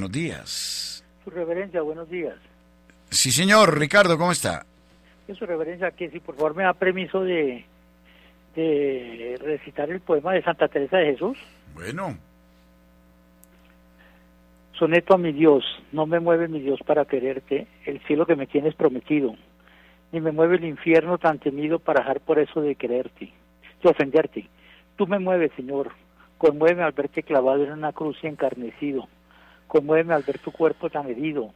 Buenos 0.07 0.13
días. 0.13 1.05
Su 1.25 1.31
reverencia, 1.31 1.83
buenos 1.83 2.09
días. 2.09 2.37
Sí, 3.11 3.33
señor. 3.33 3.79
Ricardo, 3.79 4.17
¿cómo 4.17 4.31
está? 4.31 4.65
Su 5.37 5.45
reverencia, 5.45 5.91
que 5.91 6.11
si 6.11 6.21
por 6.21 6.37
favor 6.37 6.55
me 6.55 6.63
da 6.63 6.73
permiso 6.75 7.25
de, 7.25 7.65
de 8.55 9.37
recitar 9.41 9.91
el 9.91 10.01
poema 10.01 10.33
de 10.33 10.43
Santa 10.43 10.69
Teresa 10.69 10.99
de 10.99 11.07
Jesús. 11.07 11.37
Bueno. 11.75 12.17
Soneto 14.79 15.15
a 15.15 15.19
mi 15.19 15.33
Dios, 15.33 15.65
no 15.91 16.07
me 16.07 16.21
mueve 16.21 16.47
mi 16.47 16.61
Dios 16.61 16.79
para 16.87 17.05
quererte, 17.07 17.67
el 17.87 17.99
cielo 18.07 18.27
que 18.27 18.37
me 18.37 18.47
tienes 18.47 18.75
prometido, 18.75 19.35
ni 20.13 20.21
me 20.21 20.33
mueve 20.33 20.57
el 20.57 20.67
infierno 20.67 21.19
tan 21.19 21.39
temido 21.39 21.79
para 21.79 22.01
dejar 22.01 22.21
por 22.21 22.39
eso 22.39 22.61
de 22.61 22.75
quererte, 22.75 23.33
de 23.83 23.91
ofenderte. 23.91 24.47
Tú 24.97 25.07
me 25.07 25.19
mueves, 25.19 25.51
Señor, 25.57 25.93
conmuéveme 26.37 26.83
al 26.83 26.93
verte 26.93 27.23
clavado 27.23 27.65
en 27.65 27.73
una 27.73 27.93
cruz 27.93 28.19
y 28.23 28.27
encarnecido, 28.27 29.09
conmuéveme 29.67 30.15
al 30.15 30.23
ver 30.23 30.39
tu 30.39 30.53
cuerpo 30.53 30.91
tan 30.91 31.09
herido, 31.09 31.53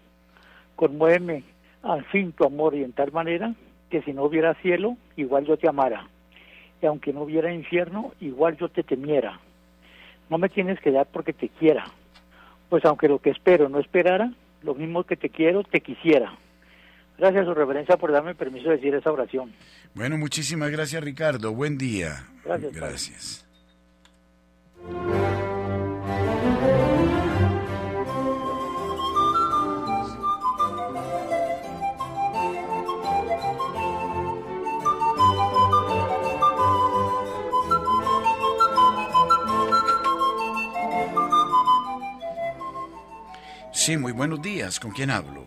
conmuéveme 0.76 1.44
al 1.82 2.04
fin 2.06 2.32
tu 2.32 2.44
amor 2.44 2.74
y 2.74 2.82
en 2.84 2.92
tal 2.92 3.12
manera 3.12 3.54
que 3.90 4.02
si 4.02 4.12
no 4.12 4.24
hubiera 4.24 4.54
cielo, 4.54 4.96
igual 5.16 5.46
yo 5.46 5.56
te 5.56 5.68
amara, 5.68 6.08
y 6.80 6.86
aunque 6.86 7.12
no 7.12 7.22
hubiera 7.22 7.52
infierno, 7.52 8.12
igual 8.20 8.56
yo 8.56 8.68
te 8.68 8.82
temiera. 8.82 9.40
No 10.28 10.38
me 10.38 10.48
tienes 10.48 10.78
que 10.80 10.92
dar 10.92 11.06
porque 11.06 11.32
te 11.32 11.48
quiera, 11.48 11.84
pues 12.68 12.84
aunque 12.84 13.08
lo 13.08 13.18
que 13.18 13.30
espero 13.30 13.68
no 13.68 13.80
esperara, 13.80 14.32
lo 14.62 14.74
mismo 14.74 15.04
que 15.04 15.16
te 15.16 15.28
quiero, 15.28 15.64
te 15.64 15.80
quisiera. 15.80 16.36
Gracias, 17.18 17.44
su 17.44 17.52
reverencia, 17.52 17.98
por 17.98 18.12
darme 18.12 18.34
permiso 18.34 18.70
de 18.70 18.76
decir 18.76 18.94
esa 18.94 19.12
oración. 19.12 19.52
Bueno, 19.94 20.16
muchísimas 20.16 20.70
gracias, 20.70 21.04
Ricardo. 21.04 21.52
Buen 21.52 21.76
día. 21.76 22.26
Gracias. 22.44 22.72
Gracias. 22.72 23.46
Sí, 43.80 43.96
muy 43.96 44.12
buenos 44.12 44.42
días. 44.42 44.78
¿Con 44.78 44.90
quién 44.90 45.08
hablo? 45.08 45.46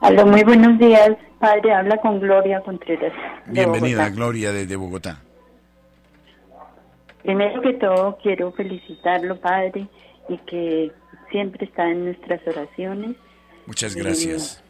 Aló, 0.00 0.26
muy 0.26 0.44
buenos 0.44 0.78
días, 0.78 1.10
padre. 1.40 1.74
Habla 1.74 1.96
con 1.96 2.20
Gloria 2.20 2.60
Contreras. 2.60 3.12
Bienvenida, 3.46 4.04
Bogotá. 4.04 4.14
Gloria, 4.14 4.52
desde 4.52 4.76
Bogotá. 4.76 5.22
Primero 7.24 7.60
que 7.62 7.72
todo, 7.72 8.16
quiero 8.22 8.52
felicitarlo, 8.52 9.40
padre, 9.40 9.88
y 10.28 10.38
que 10.38 10.92
siempre 11.32 11.66
está 11.66 11.90
en 11.90 12.04
nuestras 12.04 12.46
oraciones. 12.46 13.16
Muchas 13.66 13.96
gracias. 13.96 14.62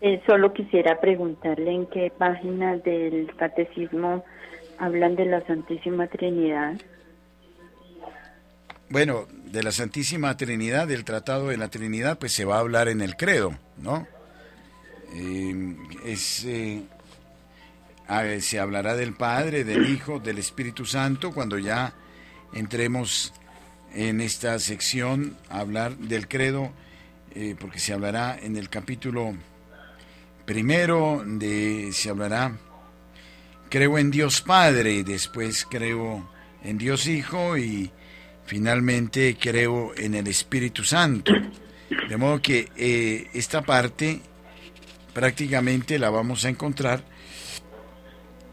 Eh, 0.00 0.22
solo 0.28 0.52
quisiera 0.52 1.00
preguntarle 1.00 1.72
en 1.72 1.86
qué 1.86 2.12
página 2.16 2.76
del 2.76 3.34
catecismo 3.34 4.24
hablan 4.78 5.16
de 5.16 5.24
la 5.24 5.44
Santísima 5.44 6.06
Trinidad. 6.06 6.76
Bueno, 8.90 9.28
de 9.44 9.62
la 9.62 9.70
Santísima 9.70 10.34
Trinidad, 10.38 10.88
del 10.88 11.04
Tratado 11.04 11.48
de 11.48 11.58
la 11.58 11.68
Trinidad, 11.68 12.18
pues 12.18 12.32
se 12.32 12.46
va 12.46 12.56
a 12.56 12.60
hablar 12.60 12.88
en 12.88 13.02
el 13.02 13.16
credo, 13.16 13.54
¿no? 13.76 14.06
Eh, 15.14 15.76
eh, 16.46 16.82
a 18.06 18.22
ver, 18.22 18.40
se 18.40 18.58
hablará 18.58 18.96
del 18.96 19.12
Padre, 19.12 19.64
del 19.64 19.90
Hijo, 19.90 20.20
del 20.20 20.38
Espíritu 20.38 20.86
Santo, 20.86 21.32
cuando 21.32 21.58
ya 21.58 21.92
entremos 22.54 23.34
en 23.94 24.22
esta 24.22 24.58
sección 24.58 25.36
a 25.50 25.60
hablar 25.60 25.98
del 25.98 26.26
credo, 26.26 26.72
eh, 27.34 27.56
porque 27.60 27.80
se 27.80 27.92
hablará 27.92 28.38
en 28.40 28.56
el 28.56 28.70
capítulo 28.70 29.34
primero, 30.46 31.22
de, 31.26 31.90
se 31.92 32.08
hablará, 32.08 32.56
creo 33.68 33.98
en 33.98 34.10
Dios 34.10 34.40
Padre, 34.40 35.04
después 35.04 35.66
creo 35.68 36.26
en 36.64 36.78
Dios 36.78 37.06
Hijo 37.06 37.58
y 37.58 37.92
finalmente 38.48 39.36
creo 39.38 39.92
en 39.94 40.14
el 40.14 40.26
Espíritu 40.26 40.82
Santo. 40.82 41.32
De 42.08 42.16
modo 42.16 42.40
que 42.40 42.68
eh, 42.76 43.28
esta 43.34 43.62
parte 43.62 44.22
prácticamente 45.12 45.98
la 45.98 46.08
vamos 46.08 46.46
a 46.46 46.48
encontrar 46.48 47.04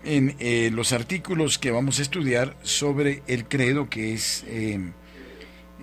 en 0.04 0.36
eh, 0.40 0.70
los 0.72 0.94
artículos 0.94 1.58
que 1.58 1.72
vamos 1.72 2.00
a 2.00 2.02
estudiar 2.02 2.56
sobre 2.62 3.24
el 3.28 3.46
credo, 3.46 3.90
que 3.90 4.14
es, 4.14 4.44
eh, 4.48 4.80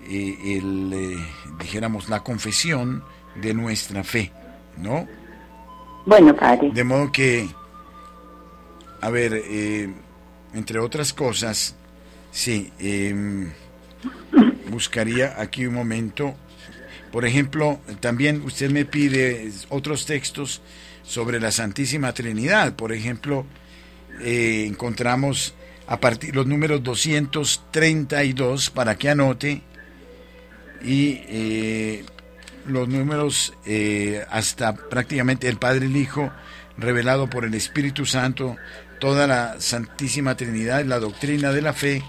eh, 0.07 0.57
el, 0.57 1.17
dijéramos, 1.59 2.07
la 2.07 2.21
confesión 2.21 3.03
de 3.35 3.53
nuestra 3.55 4.03
fe, 4.03 4.31
¿no? 4.77 5.07
Bueno, 6.05 6.35
padre. 6.35 6.69
De 6.71 6.83
modo 6.83 7.11
que, 7.11 7.47
a 9.01 9.09
ver, 9.09 9.41
entre 10.53 10.79
otras 10.79 11.13
cosas, 11.13 11.75
sí, 12.31 12.71
em, 12.79 13.51
buscaría 14.69 15.39
aquí 15.39 15.65
un 15.65 15.75
momento. 15.75 16.35
Por 17.11 17.25
ejemplo, 17.25 17.79
también 17.99 18.41
usted 18.41 18.71
me 18.71 18.85
pide 18.85 19.51
otros 19.69 20.05
textos 20.05 20.61
sobre 21.03 21.39
la 21.39 21.51
Santísima 21.51 22.13
Trinidad. 22.13 22.75
Por 22.75 22.91
ejemplo, 22.91 23.45
eh, 24.21 24.65
encontramos 24.67 25.53
a 25.87 25.99
partir 25.99 26.35
los 26.35 26.47
números 26.47 26.81
232 26.83 28.69
para 28.69 28.95
que 28.95 29.09
anote 29.09 29.61
y 30.83 31.21
eh, 31.27 32.05
los 32.67 32.87
números 32.87 33.53
eh, 33.65 34.25
hasta 34.29 34.73
prácticamente 34.73 35.47
el 35.47 35.57
Padre 35.57 35.85
el 35.85 35.95
Hijo 35.95 36.31
revelado 36.77 37.29
por 37.29 37.45
el 37.45 37.53
Espíritu 37.53 38.05
Santo, 38.05 38.57
toda 38.99 39.27
la 39.27 39.59
Santísima 39.59 40.35
Trinidad, 40.35 40.83
la 40.85 40.99
doctrina 40.99 41.51
de 41.51 41.61
la 41.61 41.73
fe, 41.73 42.03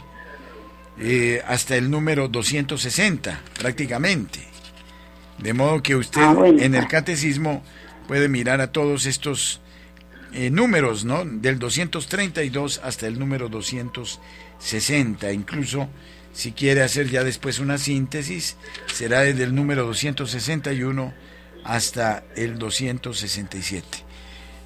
eh, 0.99 1.43
hasta 1.47 1.77
el 1.77 1.91
número 1.91 2.29
260 2.29 3.41
prácticamente. 3.59 4.41
De 5.39 5.53
modo 5.53 5.83
que 5.83 5.97
usted 5.97 6.21
Ah, 6.23 6.33
bueno. 6.33 6.63
en 6.63 6.75
el 6.75 6.87
catecismo 6.87 7.63
puede 8.07 8.29
mirar 8.29 8.61
a 8.61 8.71
todos 8.73 9.07
estos 9.07 9.61
eh, 10.33 10.51
números, 10.51 11.05
¿no? 11.05 11.25
Del 11.25 11.59
232 11.59 12.81
hasta 12.85 13.07
el 13.07 13.19
número 13.19 13.49
260. 13.49 15.33
Incluso, 15.33 15.89
si 16.33 16.53
quiere 16.53 16.83
hacer 16.83 17.09
ya 17.09 17.25
después 17.25 17.59
una 17.59 17.79
síntesis, 17.79 18.57
será 18.93 19.21
desde 19.21 19.45
el 19.45 19.55
número 19.55 19.85
261 19.87 21.13
hasta 21.65 22.25
el 22.37 22.59
267. 22.59 24.04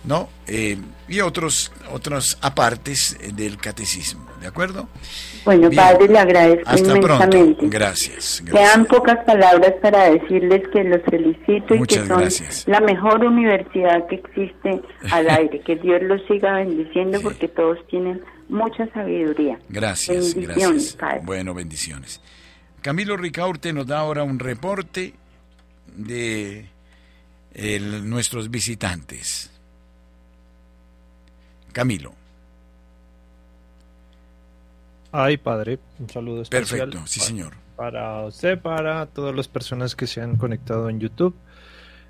¿No? 0.09 0.31
Eh, 0.47 0.79
y 1.07 1.21
otros, 1.21 1.71
otros 1.93 2.39
apartes 2.41 3.15
eh, 3.21 3.31
del 3.35 3.59
catecismo, 3.59 4.27
¿de 4.41 4.47
acuerdo? 4.47 4.89
Bueno, 5.45 5.69
Bien. 5.69 5.83
padre, 5.83 6.09
le 6.09 6.19
agradezco 6.19 6.63
Hasta 6.67 6.93
pronto. 6.95 7.15
inmensamente. 7.37 7.67
Gracias. 7.69 8.43
Quedan 8.47 8.55
gracias. 8.57 8.87
pocas 8.87 9.25
palabras 9.27 9.75
para 9.83 10.11
decirles 10.11 10.63
que 10.73 10.83
los 10.85 11.03
felicito 11.03 11.75
y 11.75 11.83
que 11.87 11.97
son 12.07 12.21
gracias. 12.21 12.65
la 12.67 12.81
mejor 12.81 13.23
universidad 13.23 14.07
que 14.09 14.15
existe 14.15 14.81
al 15.11 15.29
aire. 15.39 15.61
Que 15.61 15.77
Dios 15.77 16.01
los 16.03 16.23
siga 16.27 16.55
bendiciendo 16.55 17.21
porque 17.21 17.47
todos 17.49 17.77
tienen 17.89 18.23
mucha 18.49 18.87
sabiduría. 18.95 19.59
Gracias, 19.69 20.33
gracias. 20.35 20.95
padre. 20.97 21.21
Bueno, 21.23 21.53
bendiciones. 21.53 22.23
Camilo 22.81 23.19
Ricaurte 23.19 23.75
nos 23.75 23.87
da 23.87 23.99
ahora 23.99 24.23
un 24.23 24.39
reporte 24.39 25.13
de 25.95 26.65
el- 27.53 28.09
nuestros 28.09 28.51
visitantes. 28.51 29.51
Camilo, 31.73 32.13
Ay, 35.11 35.39
padre, 35.39 35.79
un 35.99 36.09
saludo 36.11 36.43
especial. 36.43 36.81
perfecto, 36.91 37.07
sí 37.07 37.21
pa- 37.21 37.27
señor. 37.27 37.55
Para 37.77 38.27
usted, 38.27 38.59
para 38.59 39.07
todas 39.07 39.35
las 39.35 39.49
personas 39.49 39.95
que 39.97 40.07
se 40.07 40.21
han 40.21 40.37
conectado 40.37 40.91
en 40.91 41.01
YouTube, 41.01 41.35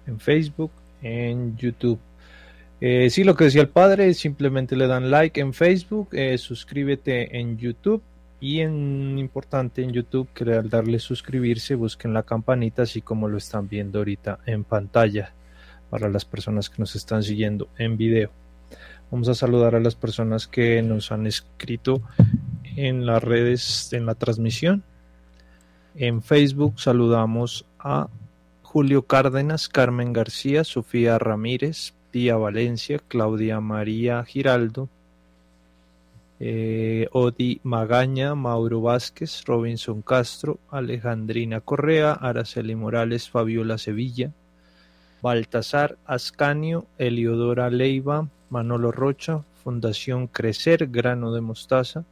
en 0.07 0.19
Facebook, 0.19 0.73
en 1.03 1.57
YouTube. 1.57 1.99
Eh, 2.81 3.11
sí, 3.11 3.23
lo 3.25 3.35
que 3.37 3.45
decía 3.45 3.61
el 3.63 3.69
padre, 3.69 4.15
simplemente 4.15 4.75
le 4.77 4.87
dan 4.87 5.11
like 5.11 5.41
en 5.41 5.53
Facebook, 5.53 6.09
eh, 6.13 6.39
suscríbete 6.39 7.39
en 7.39 7.57
YouTube 7.59 8.03
y 8.41 8.61
en 8.61 9.19
importante 9.19 9.83
en 9.83 9.93
YouTube 9.93 10.29
que 10.33 10.45
al 10.45 10.69
darle 10.71 10.99
suscribirse 11.01 11.75
busquen 11.75 12.15
la 12.15 12.23
campanita 12.23 12.83
así 12.83 13.01
como 13.03 13.29
lo 13.29 13.37
están 13.37 13.69
viendo 13.69 13.99
ahorita 13.99 14.39
en 14.47 14.65
pantalla 14.65 15.33
para 15.91 16.09
las 16.09 16.25
personas 16.25 16.71
que 16.71 16.77
nos 16.79 16.95
están 16.97 17.23
siguiendo 17.23 17.69
en 17.79 17.97
video. 17.97 18.31
Vamos 19.11 19.29
a 19.29 19.35
saludar 19.35 19.75
a 19.75 19.81
las 19.81 19.95
personas 19.95 20.47
que 20.47 20.83
nos 20.83 21.13
han 21.13 21.27
escrito 21.27 22.03
en 22.77 23.07
las 23.07 23.25
redes, 23.25 23.93
en 23.95 24.05
la 24.05 24.15
transmisión. 24.15 24.83
En 25.95 26.23
Facebook 26.23 26.79
saludamos 26.79 27.65
a 27.79 28.09
Julio 28.63 29.07
Cárdenas, 29.07 29.71
Carmen 29.71 30.13
García, 30.13 30.63
Sofía 30.63 31.19
Ramírez, 31.19 31.95
Pía 32.11 32.37
Valencia, 32.37 33.01
Claudia 33.09 33.61
María 33.61 34.23
Giraldo, 34.25 34.91
eh, 36.39 37.09
Odi 37.13 37.61
Magaña, 37.65 38.35
Mauro 38.35 38.83
Vázquez, 38.83 39.43
Robinson 39.47 40.03
Castro, 40.03 40.59
Alejandrina 40.71 41.63
Correa, 41.63 42.13
Araceli 42.13 42.77
Morales, 42.77 43.31
Fabiola 43.31 43.79
Sevilla, 43.79 44.33
Baltasar 45.23 45.97
Ascanio, 46.05 46.87
Eliodora 46.99 47.71
Leiva, 47.71 48.29
Manolo 48.51 48.93
Rocha, 48.93 49.45
Fundación 49.63 50.27
Crecer, 50.27 50.87
Grano 50.89 51.33
de 51.33 51.41
Mostaza, 51.41 52.05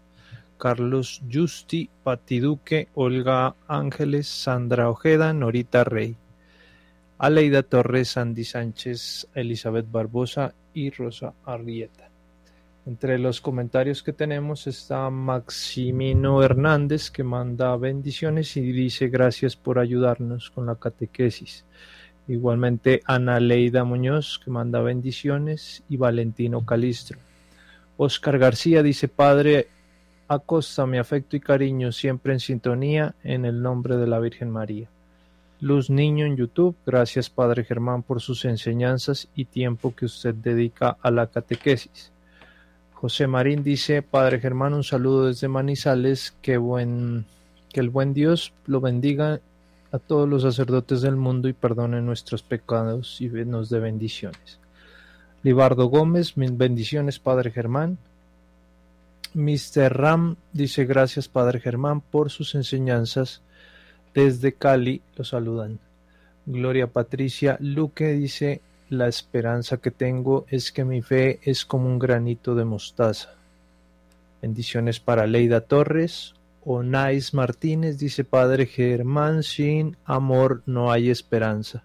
Carlos 0.58 1.22
Justi, 1.30 1.88
Pati 2.02 2.40
Duque, 2.40 2.88
Olga 2.94 3.54
Ángeles, 3.68 4.26
Sandra 4.26 4.90
Ojeda, 4.90 5.32
Norita 5.32 5.84
Rey, 5.84 6.16
Aleida 7.18 7.62
Torres, 7.62 8.16
Andy 8.16 8.44
Sánchez, 8.44 9.28
Elizabeth 9.34 9.90
Barbosa 9.90 10.54
y 10.74 10.90
Rosa 10.90 11.32
Arrieta. 11.44 12.10
Entre 12.86 13.18
los 13.18 13.40
comentarios 13.40 14.02
que 14.02 14.12
tenemos 14.12 14.68
está 14.68 15.10
Maximino 15.10 16.42
Hernández 16.42 17.10
que 17.10 17.24
manda 17.24 17.76
bendiciones 17.76 18.56
y 18.56 18.60
dice 18.60 19.08
gracias 19.08 19.56
por 19.56 19.80
ayudarnos 19.80 20.50
con 20.50 20.66
la 20.66 20.76
catequesis. 20.76 21.64
Igualmente 22.28 23.02
Ana 23.04 23.38
Leida 23.38 23.84
Muñoz 23.84 24.40
que 24.44 24.50
manda 24.50 24.80
bendiciones 24.80 25.82
y 25.88 25.96
Valentino 25.96 26.64
Calistro. 26.64 27.18
Oscar 27.96 28.38
García 28.38 28.82
dice 28.82 29.08
Padre 29.08 29.68
Acosta 30.28 30.86
mi 30.86 30.98
afecto 30.98 31.36
y 31.36 31.40
cariño 31.40 31.92
siempre 31.92 32.32
en 32.32 32.40
sintonía 32.40 33.14
en 33.22 33.44
el 33.44 33.62
nombre 33.62 33.96
de 33.96 34.08
la 34.08 34.18
Virgen 34.18 34.50
María. 34.50 34.88
Luz 35.60 35.88
Niño 35.88 36.26
en 36.26 36.36
YouTube, 36.36 36.74
gracias 36.84 37.30
Padre 37.30 37.64
Germán 37.64 38.02
por 38.02 38.20
sus 38.20 38.44
enseñanzas 38.44 39.28
y 39.36 39.44
tiempo 39.44 39.94
que 39.94 40.04
usted 40.04 40.34
dedica 40.34 40.96
a 41.00 41.10
la 41.12 41.28
catequesis. 41.28 42.10
José 42.92 43.26
Marín 43.26 43.62
dice, 43.62 44.02
Padre 44.02 44.40
Germán, 44.40 44.74
un 44.74 44.82
saludo 44.82 45.26
desde 45.26 45.48
Manizales, 45.48 46.34
que, 46.42 46.56
buen, 46.56 47.24
que 47.72 47.80
el 47.80 47.90
buen 47.90 48.12
Dios 48.12 48.52
lo 48.66 48.80
bendiga 48.80 49.40
a 49.96 49.98
todos 49.98 50.28
los 50.28 50.42
sacerdotes 50.42 51.00
del 51.00 51.16
mundo 51.16 51.48
y 51.48 51.52
perdone 51.52 52.00
nuestros 52.00 52.42
pecados 52.42 53.20
y 53.20 53.28
nos 53.28 53.68
dé 53.70 53.80
bendiciones. 53.80 54.58
Libardo 55.42 55.86
Gómez, 55.86 56.36
mil 56.36 56.52
bendiciones, 56.52 57.18
Padre 57.18 57.50
Germán. 57.50 57.98
Mr. 59.34 59.92
Ram 59.92 60.36
dice 60.52 60.86
gracias, 60.86 61.28
Padre 61.28 61.60
Germán, 61.60 62.00
por 62.00 62.30
sus 62.30 62.54
enseñanzas. 62.54 63.42
Desde 64.14 64.52
Cali 64.54 65.02
lo 65.16 65.24
saludan. 65.24 65.78
Gloria 66.46 66.86
Patricia 66.86 67.56
Luque 67.60 68.12
dice 68.12 68.60
la 68.88 69.08
esperanza 69.08 69.78
que 69.78 69.90
tengo 69.90 70.46
es 70.48 70.70
que 70.70 70.84
mi 70.84 71.02
fe 71.02 71.40
es 71.42 71.66
como 71.66 71.86
un 71.86 71.98
granito 71.98 72.54
de 72.54 72.64
mostaza. 72.64 73.34
Bendiciones 74.40 75.00
para 75.00 75.26
Leida 75.26 75.60
Torres. 75.60 76.34
Onais 76.68 77.32
Martínez 77.32 77.96
dice 77.96 78.24
Padre 78.24 78.66
Germán, 78.66 79.44
sin 79.44 79.96
amor 80.04 80.64
no 80.66 80.90
hay 80.90 81.10
esperanza. 81.10 81.84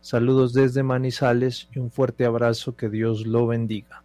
Saludos 0.00 0.52
desde 0.52 0.84
Manizales 0.84 1.68
y 1.74 1.80
un 1.80 1.90
fuerte 1.90 2.24
abrazo, 2.24 2.76
que 2.76 2.88
Dios 2.88 3.26
lo 3.26 3.48
bendiga. 3.48 4.04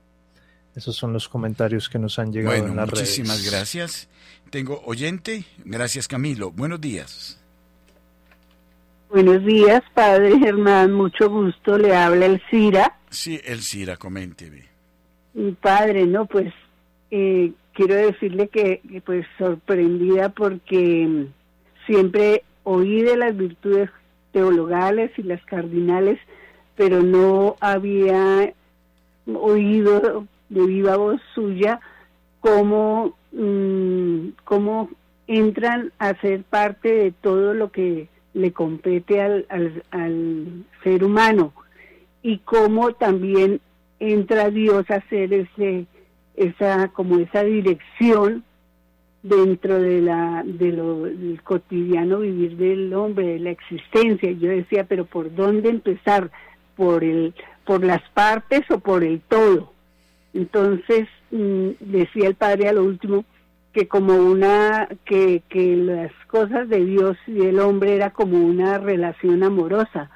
Esos 0.76 0.96
son 0.96 1.14
los 1.14 1.30
comentarios 1.30 1.90
que 1.90 2.00
nos 2.00 2.18
han 2.18 2.34
llegado 2.34 2.56
en 2.56 2.76
las 2.76 2.90
muchísimas 2.90 3.50
gracias. 3.50 4.10
Tengo 4.50 4.82
oyente. 4.86 5.46
Gracias 5.64 6.08
Camilo. 6.08 6.50
Buenos 6.50 6.82
días. 6.82 7.40
Buenos 9.12 9.46
días, 9.46 9.84
padre 9.94 10.40
Germán, 10.40 10.92
mucho 10.92 11.30
gusto, 11.30 11.78
le 11.78 11.96
habla 11.96 12.26
el 12.26 12.42
Cira. 12.50 12.98
Sí, 13.12 13.40
el 13.46 13.62
Cira, 13.62 13.96
coménteme. 13.96 14.66
Padre, 15.62 16.08
no, 16.08 16.26
pues 16.26 16.52
eh, 17.12 17.54
quiero 17.76 17.96
decirle 17.96 18.48
que, 18.48 18.82
pues 19.06 19.28
sorprendida 19.38 20.30
porque 20.30 21.06
mm, 21.08 21.26
siempre 21.86 22.44
oí 22.64 23.04
de 23.04 23.18
las 23.18 23.38
virtudes 23.38 23.92
teologales 24.32 25.12
y 25.18 25.24
las 25.24 25.44
cardinales, 25.46 26.18
pero 26.76 27.04
no 27.04 27.58
había 27.60 28.54
oído 29.28 30.26
de 30.50 30.66
viva 30.66 30.98
voz 30.98 31.22
suya 31.36 31.80
cómo, 32.40 33.16
mm, 33.34 34.30
cómo 34.46 34.90
entran 35.28 35.92
a 36.00 36.20
ser 36.22 36.44
parte 36.44 36.94
de 36.94 37.12
todo 37.12 37.54
lo 37.54 37.72
que 37.72 38.08
le 38.34 38.52
compete 38.52 39.22
al, 39.22 39.46
al, 39.50 40.66
ser 40.84 41.04
humano 41.04 41.54
y 42.22 42.40
cómo 42.40 42.94
también 42.94 43.60
entra 44.00 44.50
Dios 44.50 44.90
a 44.92 44.96
hacer 44.96 45.34
ese 45.34 45.88
esa 46.38 46.90
como 46.90 47.20
esa 47.20 47.44
dirección 47.44 48.44
dentro 49.24 49.80
de 49.80 50.02
la 50.02 50.44
de 50.46 50.72
lo 50.72 51.04
del 51.04 51.42
cotidiano 51.44 52.20
vivir 52.20 52.58
del 52.58 52.94
hombre 52.94 53.28
de 53.28 53.40
la 53.40 53.52
existencia. 53.52 54.32
Yo 54.32 54.50
decía 54.50 54.86
pero 54.86 55.06
por 55.06 55.34
dónde 55.34 55.70
empezar 55.70 56.32
por 56.76 57.04
el 57.04 57.34
por 57.66 57.84
las 57.84 58.02
partes 58.10 58.62
o 58.70 58.80
por 58.80 59.04
el 59.04 59.22
todo 59.22 59.76
entonces 60.36 61.08
mm, 61.32 61.70
decía 61.80 62.28
el 62.28 62.36
padre 62.36 62.68
a 62.68 62.74
lo 62.74 62.84
último 62.84 63.24
que 63.72 63.88
como 63.88 64.16
una 64.16 64.88
que, 65.06 65.42
que 65.50 65.78
las 65.78 66.12
cosas 66.28 66.68
de 66.68 66.84
Dios 66.84 67.18
y 67.26 67.42
el 67.42 67.60
hombre 67.60 67.96
era 67.96 68.12
como 68.12 68.38
una 68.38 68.78
relación 68.78 69.44
amorosa. 69.44 70.12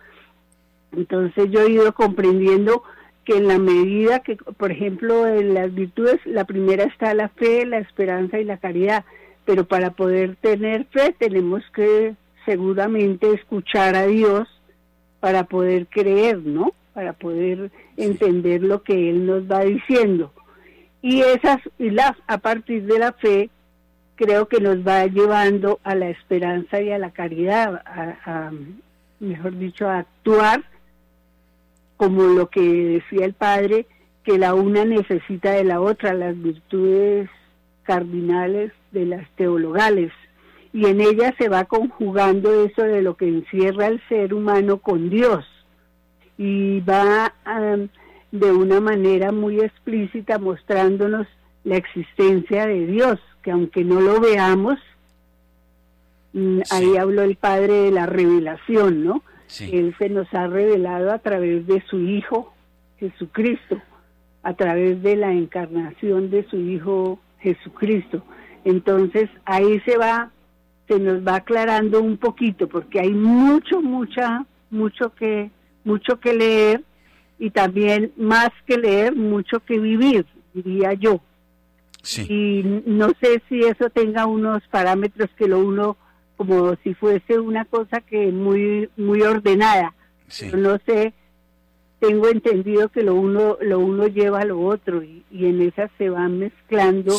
Entonces 0.92 1.50
yo 1.52 1.62
he 1.62 1.72
ido 1.72 1.94
comprendiendo 1.94 2.84
que 3.26 3.38
en 3.38 3.48
la 3.48 3.60
medida 3.60 4.20
que, 4.20 4.36
por 4.36 4.72
ejemplo, 4.72 5.28
en 5.28 5.54
las 5.54 5.74
virtudes, 5.74 6.20
la 6.26 6.46
primera 6.46 6.84
está 6.84 7.14
la 7.14 7.30
fe, 7.30 7.66
la 7.66 7.80
esperanza 7.80 8.40
y 8.40 8.44
la 8.44 8.58
caridad, 8.58 9.06
pero 9.46 9.66
para 9.66 9.92
poder 9.92 10.36
tener 10.38 10.86
fe 10.86 11.16
tenemos 11.18 11.64
que 11.74 12.16
seguramente 12.46 13.32
escuchar 13.34 13.96
a 13.96 14.08
Dios 14.08 14.48
para 15.20 15.44
poder 15.44 15.88
creer, 15.88 16.40
¿no? 16.40 16.74
Para 16.94 17.14
poder 17.14 17.72
entender 17.98 18.64
lo 18.64 18.84
que 18.84 19.10
Él 19.10 19.26
nos 19.26 19.44
va 19.44 19.62
diciendo 19.62 20.32
y 21.02 21.22
esas 21.22 21.58
y 21.78 21.90
las 21.90 22.14
a 22.28 22.38
partir 22.40 22.86
de 22.86 23.00
la 23.00 23.14
fe 23.14 23.50
creo 24.16 24.48
que 24.48 24.60
nos 24.60 24.86
va 24.86 25.06
llevando 25.06 25.80
a 25.84 25.96
la 25.96 26.10
esperanza 26.10 26.82
y 26.82 26.92
a 26.92 26.98
la 26.98 27.12
caridad 27.12 27.82
a, 27.86 28.52
mejor 29.20 29.58
dicho 29.58 29.88
a 29.88 30.00
actuar 30.00 30.64
como 32.00 32.24
lo 32.24 32.50
que 32.50 32.62
decía 32.62 33.26
el 33.26 33.34
padre 33.34 33.86
que 34.24 34.38
la 34.38 34.54
una 34.54 34.86
necesita 34.86 35.52
de 35.52 35.66
la 35.66 35.82
otra 35.82 36.14
las 36.14 36.42
virtudes 36.42 37.30
cardinales 37.84 38.72
de 38.94 39.06
las 39.06 39.30
teologales. 39.36 40.14
Y 40.72 40.86
en 40.86 41.02
ella 41.02 41.36
se 41.38 41.50
va 41.50 41.66
conjugando 41.66 42.64
eso 42.64 42.84
de 42.84 43.02
lo 43.02 43.18
que 43.18 43.28
encierra 43.28 43.88
el 43.88 44.02
ser 44.08 44.34
humano 44.34 44.78
con 44.78 45.10
Dios. 45.10 45.46
Y 46.38 46.80
va 46.82 47.34
de 48.32 48.52
una 48.54 48.80
manera 48.80 49.34
muy 49.34 49.60
explícita 49.60 50.40
mostrándonos 50.40 51.28
la 51.66 51.76
existencia 51.76 52.66
de 52.66 52.88
Dios, 52.88 53.20
que 53.44 53.52
aunque 53.52 53.84
no 53.84 54.00
lo 54.00 54.22
veamos, 54.22 54.80
mm, 56.32 56.62
ahí 56.72 56.96
habló 56.96 57.24
el 57.24 57.36
Padre 57.36 57.74
de 57.74 57.92
la 57.92 58.06
revelación, 58.06 59.04
¿no? 59.04 59.22
Él 59.60 59.96
se 59.98 60.10
nos 60.10 60.32
ha 60.34 60.48
revelado 60.48 61.12
a 61.12 61.20
través 61.20 61.66
de 61.66 61.82
su 61.90 62.00
Hijo 62.00 62.54
Jesucristo, 63.00 63.82
a 64.44 64.54
través 64.54 65.02
de 65.02 65.16
la 65.16 65.32
encarnación 65.32 66.30
de 66.30 66.48
su 66.50 66.58
Hijo 66.58 67.20
Jesucristo. 67.40 68.24
Entonces 68.64 69.30
ahí 69.46 69.80
se 69.82 69.98
va, 69.98 70.32
se 70.88 71.00
nos 71.00 71.26
va 71.26 71.36
aclarando 71.36 72.02
un 72.02 72.18
poquito, 72.18 72.68
porque 72.68 73.00
hay 73.00 73.12
mucho, 73.12 73.82
mucha, 73.82 74.46
mucho 74.70 75.14
que, 75.16 75.50
mucho 75.84 76.20
que 76.20 76.34
leer 76.34 76.84
y 77.40 77.50
también 77.52 78.12
más 78.18 78.50
que 78.68 78.78
leer, 78.78 79.16
mucho 79.16 79.62
que 79.62 79.80
vivir, 79.80 80.26
diría 80.54 80.94
yo. 80.94 81.22
Y 82.28 82.64
no 82.86 83.10
sé 83.22 83.42
si 83.50 83.60
eso 83.60 83.90
tenga 83.90 84.26
unos 84.26 84.66
parámetros 84.70 85.30
que 85.38 85.48
lo 85.48 85.60
uno, 85.60 85.98
como 86.40 86.74
si 86.86 86.94
fuese 86.94 87.38
una 87.38 87.66
cosa 87.66 88.00
que 88.00 88.32
muy, 88.32 88.90
muy 88.96 89.22
ordenada. 89.24 89.94
no 90.54 90.78
sé, 90.86 91.14
tengo 92.00 92.30
entendido 92.30 92.88
que 92.88 93.04
lo 93.04 93.16
uno, 93.16 93.58
lo 93.60 93.80
uno 93.80 94.08
lleva 94.08 94.40
a 94.40 94.46
lo 94.46 94.62
otro 94.62 95.04
y, 95.04 95.26
en 95.32 95.62
esas 95.62 95.92
se 95.98 96.10
van 96.10 96.40
mezclando 96.40 97.14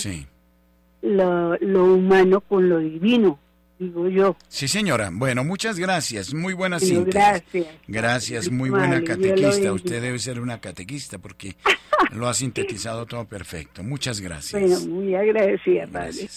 lo, 1.03 1.55
lo 1.59 1.85
humano 1.85 2.41
con 2.41 2.71
lo 2.71 2.79
divino 2.79 3.39
digo 3.79 4.09
yo. 4.09 4.37
Sí, 4.49 4.69
señora. 4.69 5.11
Bueno, 5.13 5.45
muchas 5.45 5.79
gracias. 5.79 6.33
Muy 6.33 6.55
buena 6.55 6.79
síntesis. 6.79 7.15
Gracias. 7.15 7.67
Gracias, 7.89 8.51
muy 8.51 8.71
buena 8.71 9.03
catequista. 9.03 9.73
Usted 9.73 10.01
debe 10.01 10.19
ser 10.19 10.41
una 10.41 10.61
catequista 10.61 11.19
porque 11.19 11.57
lo 12.13 12.27
ha 12.27 12.35
sintetizado 12.35 13.05
todo 13.05 13.27
perfecto. 13.27 13.83
Muchas 13.83 14.21
gracias. 14.21 14.53
Bueno, 14.61 14.95
muy 14.95 15.15
agradecida, 15.15 15.87
padre. 15.87 16.29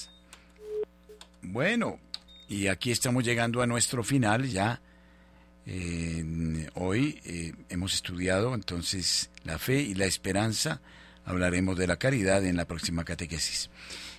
Bueno, 1.42 2.00
y 2.48 2.68
aquí 2.68 2.92
estamos 2.92 3.24
llegando 3.24 3.62
a 3.62 3.68
nuestro 3.68 4.04
final 4.04 4.48
ya. 4.48 4.82
hoy 6.76 7.20
eh, 7.26 7.54
hemos 7.70 7.94
estudiado 7.94 8.54
entonces 8.54 9.30
la 9.44 9.58
fe 9.58 9.82
y 9.82 9.94
la 9.94 10.06
esperanza 10.06 10.82
hablaremos 11.26 11.78
de 11.78 11.88
la 11.88 11.98
caridad 11.98 12.46
en 12.46 12.58
la 12.58 12.66
próxima 12.66 13.04
catequesis. 13.04 13.70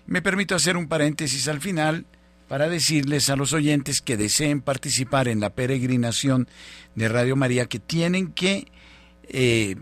Me 0.07 0.22
permito 0.22 0.55
hacer 0.55 0.77
un 0.77 0.89
paréntesis 0.89 1.49
al 1.49 1.61
final 1.61 2.07
para 2.49 2.68
decirles 2.68 3.31
a 3.31 3.37
los 3.37 3.53
oyentes 3.53 4.01
que 4.01 4.16
deseen 4.16 4.61
participar 4.61 5.29
en 5.29 5.41
la 5.41 5.51
peregrinación 5.51 6.49
de 6.95 7.09
Radio 7.09 7.37
María 7.37 7.66
que 7.66 7.79
tienen 7.79 8.33
que 8.33 8.66
eh, 9.29 9.77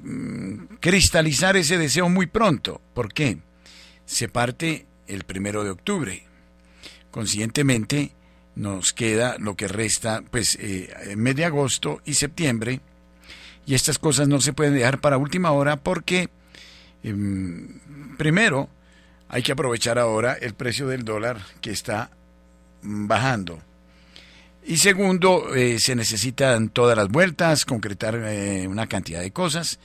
cristalizar 0.81 1.57
ese 1.57 1.79
deseo 1.79 2.09
muy 2.09 2.27
pronto. 2.27 2.81
¿Por 2.95 3.13
qué? 3.13 3.39
Se 4.05 4.29
parte 4.29 4.87
el 5.07 5.25
primero 5.25 5.65
de 5.65 5.71
octubre. 5.71 6.25
Consiguientemente, 7.11 8.13
nos 8.55 8.93
queda 8.93 9.37
lo 9.39 9.55
que 9.57 9.69
resta, 9.69 10.23
pues, 10.31 10.57
eh, 10.61 11.15
mes 11.17 11.37
de 11.37 11.45
agosto 11.45 12.01
y 12.05 12.15
septiembre. 12.15 12.81
Y 13.67 13.75
estas 13.75 13.99
cosas 13.99 14.29
no 14.29 14.41
se 14.41 14.53
pueden 14.53 14.75
dejar 14.75 15.01
para 15.01 15.19
última 15.19 15.53
hora 15.53 15.77
porque, 15.77 16.29
em, 17.03 17.79
primero, 18.19 18.69
hay 19.29 19.43
que 19.43 19.53
aprovechar 19.53 19.99
ahora 19.99 20.35
el 20.35 20.55
precio 20.55 20.89
del 20.89 21.05
dólar 21.05 21.39
que 21.61 21.71
está 21.71 22.11
bajando. 22.83 23.61
Y 24.65 24.77
segundo, 24.77 25.55
eh, 25.55 25.79
se 25.81 25.97
necesitan 25.97 26.69
todas 26.69 26.97
las 26.97 27.09
vueltas, 27.09 27.65
concretar 27.65 28.15
eh, 28.15 28.69
una 28.69 28.87
cantidad 28.87 29.21
de 29.21 29.33
cosas, 29.33 29.81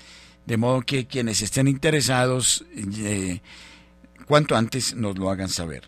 de 0.46 0.58
modo 0.58 0.82
que 0.82 1.08
quienes 1.08 1.42
estén 1.42 1.68
interesados, 1.68 2.64
eh, 2.76 3.42
cuanto 4.28 4.56
antes 4.56 4.96
nos 4.96 5.18
lo 5.18 5.32
hagan 5.32 5.50
saber. 5.50 5.84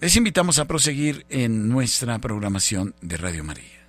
Les 0.00 0.16
invitamos 0.16 0.58
a 0.58 0.66
proseguir 0.66 1.24
en 1.30 1.68
nuestra 1.68 2.18
programación 2.18 2.94
de 3.00 3.16
Radio 3.16 3.44
María. 3.44 3.83